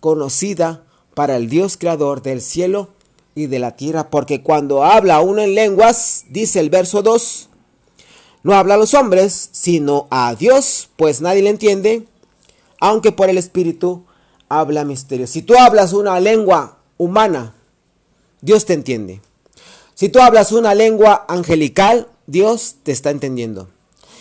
conocida 0.00 0.84
para 1.14 1.36
el 1.36 1.48
Dios 1.48 1.76
creador 1.76 2.22
del 2.22 2.40
cielo 2.40 2.90
y 3.34 3.46
de 3.46 3.58
la 3.58 3.76
tierra, 3.76 4.10
porque 4.10 4.42
cuando 4.42 4.84
habla 4.84 5.20
uno 5.20 5.42
en 5.42 5.54
lenguas, 5.54 6.24
dice 6.28 6.60
el 6.60 6.70
verso 6.70 7.02
2, 7.02 7.48
no 8.42 8.54
habla 8.54 8.74
a 8.74 8.78
los 8.78 8.94
hombres, 8.94 9.50
sino 9.52 10.06
a 10.10 10.34
Dios, 10.34 10.88
pues 10.96 11.20
nadie 11.20 11.42
le 11.42 11.50
entiende, 11.50 12.06
aunque 12.80 13.12
por 13.12 13.28
el 13.28 13.38
Espíritu 13.38 14.04
habla 14.48 14.84
misterio. 14.84 15.26
Si 15.26 15.42
tú 15.42 15.54
hablas 15.58 15.92
una 15.92 16.18
lengua 16.20 16.78
humana, 16.96 17.54
Dios 18.40 18.64
te 18.64 18.74
entiende. 18.74 19.20
Si 19.94 20.08
tú 20.08 20.20
hablas 20.20 20.52
una 20.52 20.74
lengua 20.74 21.24
angelical, 21.28 22.08
Dios 22.26 22.76
te 22.84 22.92
está 22.92 23.10
entendiendo. 23.10 23.68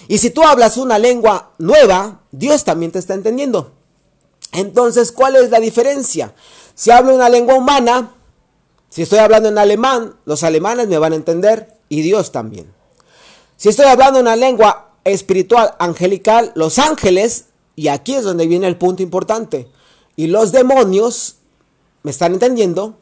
Y 0.08 0.18
si 0.18 0.30
tú 0.30 0.44
hablas 0.44 0.78
una 0.78 0.98
lengua 0.98 1.52
nueva, 1.58 2.22
Dios 2.32 2.64
también 2.64 2.92
te 2.92 3.00
está 3.00 3.14
entendiendo. 3.14 3.77
Entonces, 4.58 5.12
¿cuál 5.12 5.36
es 5.36 5.52
la 5.52 5.60
diferencia? 5.60 6.34
Si 6.74 6.90
hablo 6.90 7.14
una 7.14 7.30
lengua 7.30 7.56
humana, 7.56 8.12
si 8.90 9.04
estoy 9.04 9.20
hablando 9.20 9.50
en 9.50 9.58
alemán, 9.60 10.16
los 10.26 10.44
alemanes 10.44 10.88
me 10.88 10.98
van 10.98 11.14
a 11.14 11.16
entender 11.16 11.78
y 11.90 12.02
Dios 12.02 12.32
también. 12.32 12.74
Si 13.56 13.70
estoy 13.70 13.86
hablando 13.86 14.20
una 14.20 14.36
lengua 14.36 14.96
espiritual 15.04 15.76
angelical, 15.78 16.54
los 16.56 16.80
ángeles, 16.80 17.46
y 17.76 17.90
aquí 17.90 18.16
es 18.16 18.24
donde 18.24 18.48
viene 18.48 18.66
el 18.68 18.78
punto 18.78 19.04
importante, 19.04 19.68
y 20.16 20.26
los 20.26 20.52
demonios 20.52 21.36
me 22.02 22.10
están 22.10 22.34
entendiendo 22.34 22.98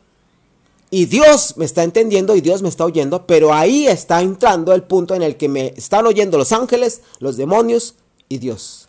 y 0.90 1.06
Dios 1.06 1.56
me 1.56 1.64
está 1.64 1.84
entendiendo 1.84 2.36
y 2.36 2.42
Dios 2.42 2.62
me 2.62 2.70
está 2.70 2.84
oyendo, 2.84 3.26
pero 3.26 3.54
ahí 3.54 3.88
está 3.88 4.22
entrando 4.22 4.74
el 4.74 4.84
punto 4.84 5.16
en 5.16 5.22
el 5.22 5.38
que 5.38 5.48
me 5.48 5.74
están 5.78 6.06
oyendo 6.06 6.38
los 6.38 6.52
ángeles, 6.52 7.02
los 7.20 7.38
demonios 7.38 7.96
y 8.28 8.40
Dios. 8.40 8.85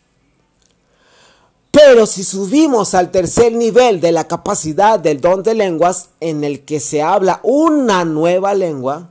Pero 1.77 2.07
si 2.07 2.25
subimos 2.25 2.95
al 2.95 3.11
tercer 3.11 3.53
nivel 3.53 4.01
de 4.01 4.11
la 4.11 4.27
capacidad 4.27 4.99
del 4.99 5.21
don 5.21 5.43
de 5.43 5.55
lenguas 5.55 6.09
en 6.21 6.43
el 6.43 6.65
que 6.65 6.81
se 6.81 7.03
habla 7.03 7.39
una 7.43 8.07
nueva 8.07 8.55
lengua, 8.55 9.11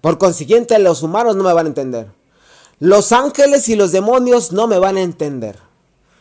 por 0.00 0.18
consiguiente 0.18 0.76
los 0.80 1.04
humanos 1.04 1.36
no 1.36 1.44
me 1.44 1.52
van 1.52 1.66
a 1.66 1.68
entender. 1.68 2.08
Los 2.80 3.12
ángeles 3.12 3.68
y 3.68 3.76
los 3.76 3.92
demonios 3.92 4.50
no 4.50 4.66
me 4.66 4.80
van 4.80 4.96
a 4.96 5.02
entender. 5.02 5.60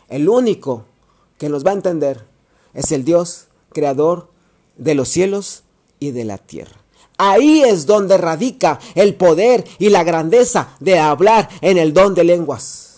El 0.09 0.29
único 0.29 0.85
que 1.39 1.49
nos 1.49 1.65
va 1.65 1.71
a 1.71 1.75
entender 1.75 2.23
es 2.75 2.91
el 2.91 3.03
Dios 3.03 3.47
creador 3.73 4.29
de 4.77 4.93
los 4.93 5.09
cielos 5.09 5.63
y 5.99 6.11
de 6.11 6.23
la 6.23 6.37
tierra. 6.37 6.77
Ahí 7.17 7.63
es 7.63 7.87
donde 7.87 8.19
radica 8.19 8.79
el 8.93 9.15
poder 9.15 9.65
y 9.79 9.89
la 9.89 10.03
grandeza 10.03 10.69
de 10.79 10.99
hablar 10.99 11.49
en 11.61 11.79
el 11.79 11.93
don 11.93 12.13
de 12.13 12.25
lenguas. 12.25 12.94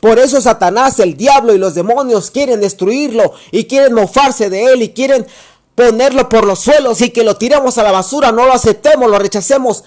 Por 0.00 0.18
eso 0.18 0.40
Satanás, 0.40 0.98
el 1.00 1.16
diablo 1.16 1.54
y 1.54 1.58
los 1.58 1.74
demonios 1.74 2.30
quieren 2.30 2.60
destruirlo 2.60 3.32
y 3.50 3.64
quieren 3.64 3.94
mofarse 3.94 4.48
de 4.48 4.72
él 4.72 4.82
y 4.82 4.90
quieren 4.90 5.26
ponerlo 5.74 6.28
por 6.28 6.44
los 6.44 6.60
suelos 6.60 7.00
y 7.00 7.10
que 7.10 7.24
lo 7.24 7.36
tiremos 7.36 7.78
a 7.78 7.82
la 7.82 7.92
basura, 7.92 8.32
no 8.32 8.46
lo 8.46 8.52
aceptemos, 8.52 9.10
lo 9.10 9.18
rechacemos 9.18 9.84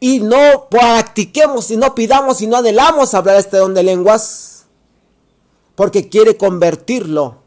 y 0.00 0.20
no 0.20 0.68
practiquemos 0.68 1.70
y 1.70 1.76
no 1.76 1.94
pidamos 1.94 2.40
y 2.42 2.46
no 2.46 2.56
anhelamos 2.56 3.14
hablar 3.14 3.36
este 3.36 3.56
don 3.56 3.74
de 3.74 3.82
lenguas 3.82 4.66
porque 5.74 6.08
quiere 6.08 6.36
convertirlo 6.36 7.42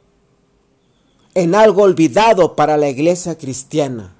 en 1.34 1.54
algo 1.54 1.84
olvidado 1.84 2.56
para 2.56 2.78
la 2.78 2.90
iglesia 2.90 3.38
cristiana. 3.38 4.16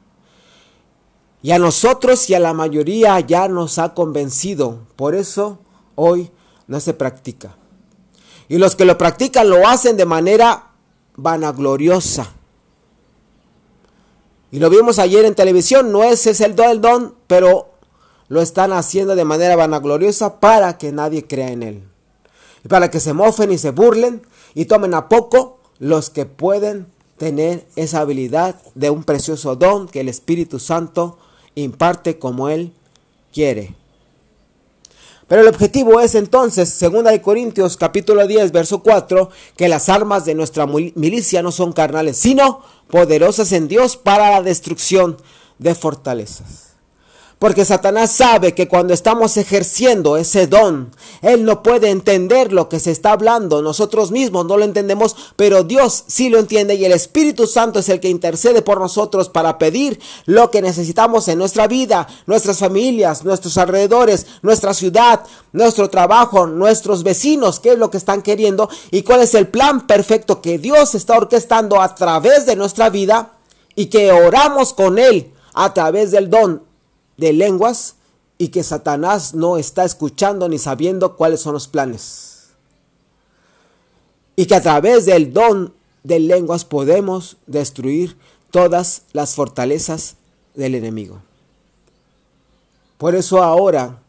Y 1.42 1.52
a 1.52 1.60
nosotros 1.60 2.30
y 2.30 2.34
a 2.34 2.40
la 2.40 2.54
mayoría 2.54 3.20
ya 3.20 3.48
nos 3.48 3.78
ha 3.78 3.94
convencido. 3.94 4.80
Por 4.96 5.16
eso 5.16 5.60
hoy 5.96 6.32
no 6.68 6.80
se 6.80 6.94
practica. 6.94 7.56
Y 8.48 8.58
los 8.58 8.76
que 8.76 8.86
lo 8.86 8.98
practican 8.98 9.50
lo 9.50 9.68
hacen 9.68 9.98
de 9.98 10.06
manera 10.06 10.72
vanagloriosa. 11.16 12.32
Y 14.52 14.60
lo 14.60 14.70
vimos 14.70 15.00
ayer 15.00 15.26
en 15.26 15.36
televisión, 15.36 15.92
no 15.92 16.04
ese 16.04 16.32
es 16.32 16.42
el 16.42 16.56
don, 16.56 16.70
el 16.70 16.82
don, 16.82 17.16
pero 17.28 17.72
lo 18.28 18.42
están 18.42 18.72
haciendo 18.74 19.16
de 19.16 19.26
manera 19.26 19.56
vanagloriosa 19.56 20.40
para 20.40 20.78
que 20.78 20.92
nadie 20.92 21.28
crea 21.28 21.50
en 21.50 21.64
él 21.64 21.84
y 22.66 22.68
para 22.68 22.90
que 22.90 23.00
se 23.00 23.14
mofen 23.14 23.52
y 23.52 23.60
se 23.60 23.70
burlen 23.72 24.24
y 24.56 24.66
tomen 24.66 24.96
a 24.96 25.08
poco 25.08 25.60
los 25.78 26.10
que 26.10 26.26
pueden 26.26 26.88
tener 27.18 27.66
esa 27.76 28.00
habilidad 28.00 28.56
de 28.74 28.90
un 28.90 29.04
precioso 29.04 29.56
don 29.56 29.88
que 29.88 30.02
el 30.02 30.10
Espíritu 30.10 30.60
Santo 30.60 31.18
imparte 31.54 32.18
como 32.18 32.50
Él 32.50 32.74
quiere. 33.32 33.76
Pero 35.28 35.42
el 35.42 35.48
objetivo 35.48 36.00
es 36.02 36.14
entonces, 36.14 36.80
2 36.80 37.20
Corintios 37.20 37.78
capítulo 37.78 38.28
10, 38.28 38.52
verso 38.52 38.84
4, 38.84 39.30
que 39.58 39.68
las 39.68 39.90
armas 39.90 40.26
de 40.26 40.36
nuestra 40.36 40.68
milicia 40.68 41.42
no 41.42 41.52
son 41.52 41.74
carnales, 41.74 42.18
sino 42.18 42.62
poderosas 42.90 43.52
en 43.52 43.68
Dios 43.68 43.98
para 43.98 44.30
la 44.30 44.44
destrucción 44.44 45.18
de 45.58 45.74
fortalezas. 45.74 46.75
Porque 47.38 47.66
Satanás 47.66 48.12
sabe 48.12 48.54
que 48.54 48.70
cuando 48.70 48.94
estamos 48.94 49.36
ejerciendo 49.36 50.16
ese 50.16 50.48
don, 50.48 50.92
Él 51.22 51.44
no 51.44 51.64
puede 51.64 51.90
entender 51.90 52.54
lo 52.54 52.70
que 52.70 52.80
se 52.80 52.92
está 52.92 53.12
hablando. 53.12 53.62
Nosotros 53.62 54.12
mismos 54.12 54.46
no 54.46 54.56
lo 54.56 54.64
entendemos, 54.64 55.16
pero 55.36 55.64
Dios 55.64 56.06
sí 56.08 56.30
lo 56.30 56.40
entiende 56.40 56.76
y 56.76 56.86
el 56.86 56.94
Espíritu 56.94 57.46
Santo 57.46 57.80
es 57.80 57.90
el 57.90 58.00
que 58.00 58.08
intercede 58.08 58.62
por 58.62 58.80
nosotros 58.80 59.28
para 59.28 59.58
pedir 59.58 60.00
lo 60.26 60.50
que 60.50 60.62
necesitamos 60.62 61.28
en 61.28 61.38
nuestra 61.38 61.68
vida, 61.68 62.08
nuestras 62.26 62.60
familias, 62.60 63.26
nuestros 63.26 63.58
alrededores, 63.58 64.28
nuestra 64.42 64.74
ciudad, 64.74 65.22
nuestro 65.52 65.90
trabajo, 65.90 66.48
nuestros 66.48 67.04
vecinos, 67.04 67.60
qué 67.60 67.74
es 67.74 67.78
lo 67.78 67.92
que 67.92 67.98
están 67.98 68.22
queriendo 68.22 68.70
y 68.92 69.04
cuál 69.04 69.22
es 69.22 69.34
el 69.34 69.50
plan 69.50 69.88
perfecto 69.88 70.42
que 70.42 70.58
Dios 70.58 70.96
está 70.96 71.18
orquestando 71.18 71.82
a 71.82 71.96
través 71.96 72.46
de 72.46 72.56
nuestra 72.56 72.90
vida 72.90 73.34
y 73.76 73.88
que 73.88 74.14
oramos 74.14 74.74
con 74.74 74.98
Él 74.98 75.34
a 75.54 75.74
través 75.74 76.12
del 76.12 76.30
don 76.30 76.65
de 77.18 77.34
lenguas 77.34 77.96
y 78.38 78.50
que 78.50 78.64
Satanás 78.64 79.34
no 79.34 79.58
está 79.58 79.86
escuchando 79.86 80.50
ni 80.50 80.60
sabiendo 80.60 81.16
cuáles 81.16 81.42
son 81.42 81.54
los 81.54 81.68
planes. 81.68 82.50
Y 84.36 84.46
que 84.46 84.56
a 84.56 84.62
través 84.62 85.06
del 85.06 85.32
don 85.32 85.74
de 86.04 86.20
lenguas 86.20 86.66
podemos 86.66 87.38
destruir 87.48 88.18
todas 88.52 89.04
las 89.14 89.36
fortalezas 89.36 90.16
del 90.54 90.76
enemigo. 90.76 91.22
Por 92.98 93.16
eso 93.16 93.42
ahora 93.42 94.00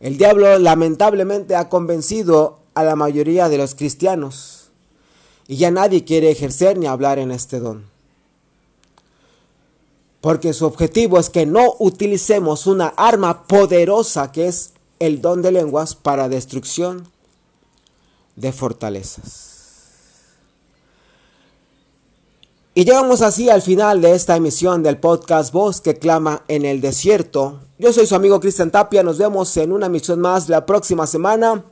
el 0.00 0.18
diablo 0.18 0.58
lamentablemente 0.58 1.56
ha 1.56 1.68
convencido 1.68 2.58
a 2.74 2.84
la 2.84 2.96
mayoría 2.96 3.48
de 3.48 3.58
los 3.58 3.74
cristianos 3.74 4.70
y 5.46 5.56
ya 5.56 5.70
nadie 5.70 6.04
quiere 6.04 6.30
ejercer 6.30 6.78
ni 6.78 6.86
hablar 6.86 7.18
en 7.18 7.30
este 7.30 7.60
don. 7.60 7.91
Porque 10.22 10.54
su 10.54 10.64
objetivo 10.64 11.18
es 11.18 11.28
que 11.28 11.44
no 11.44 11.74
utilicemos 11.80 12.66
una 12.66 12.86
arma 12.96 13.42
poderosa 13.42 14.32
que 14.32 14.46
es 14.46 14.72
el 15.00 15.20
don 15.20 15.42
de 15.42 15.50
lenguas 15.52 15.96
para 15.96 16.28
destrucción 16.28 17.08
de 18.36 18.52
fortalezas. 18.52 19.50
Y 22.74 22.84
llegamos 22.84 23.20
así 23.20 23.50
al 23.50 23.62
final 23.62 24.00
de 24.00 24.12
esta 24.12 24.36
emisión 24.36 24.82
del 24.82 24.96
podcast 24.96 25.52
Voz 25.52 25.80
que 25.80 25.98
clama 25.98 26.44
en 26.46 26.64
el 26.64 26.80
desierto. 26.80 27.60
Yo 27.78 27.92
soy 27.92 28.06
su 28.06 28.14
amigo 28.14 28.40
Cristian 28.40 28.70
Tapia, 28.70 29.02
nos 29.02 29.18
vemos 29.18 29.54
en 29.56 29.72
una 29.72 29.86
emisión 29.86 30.20
más 30.20 30.48
la 30.48 30.64
próxima 30.64 31.06
semana. 31.06 31.64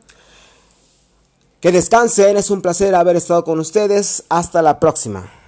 Que 1.61 1.71
descansen, 1.71 2.37
es 2.37 2.51
un 2.51 2.63
placer 2.63 2.95
haber 2.97 3.15
estado 3.15 3.45
con 3.45 3.61
ustedes. 3.61 4.25
Hasta 4.29 4.61
la 4.61 4.81
próxima. 4.81 5.40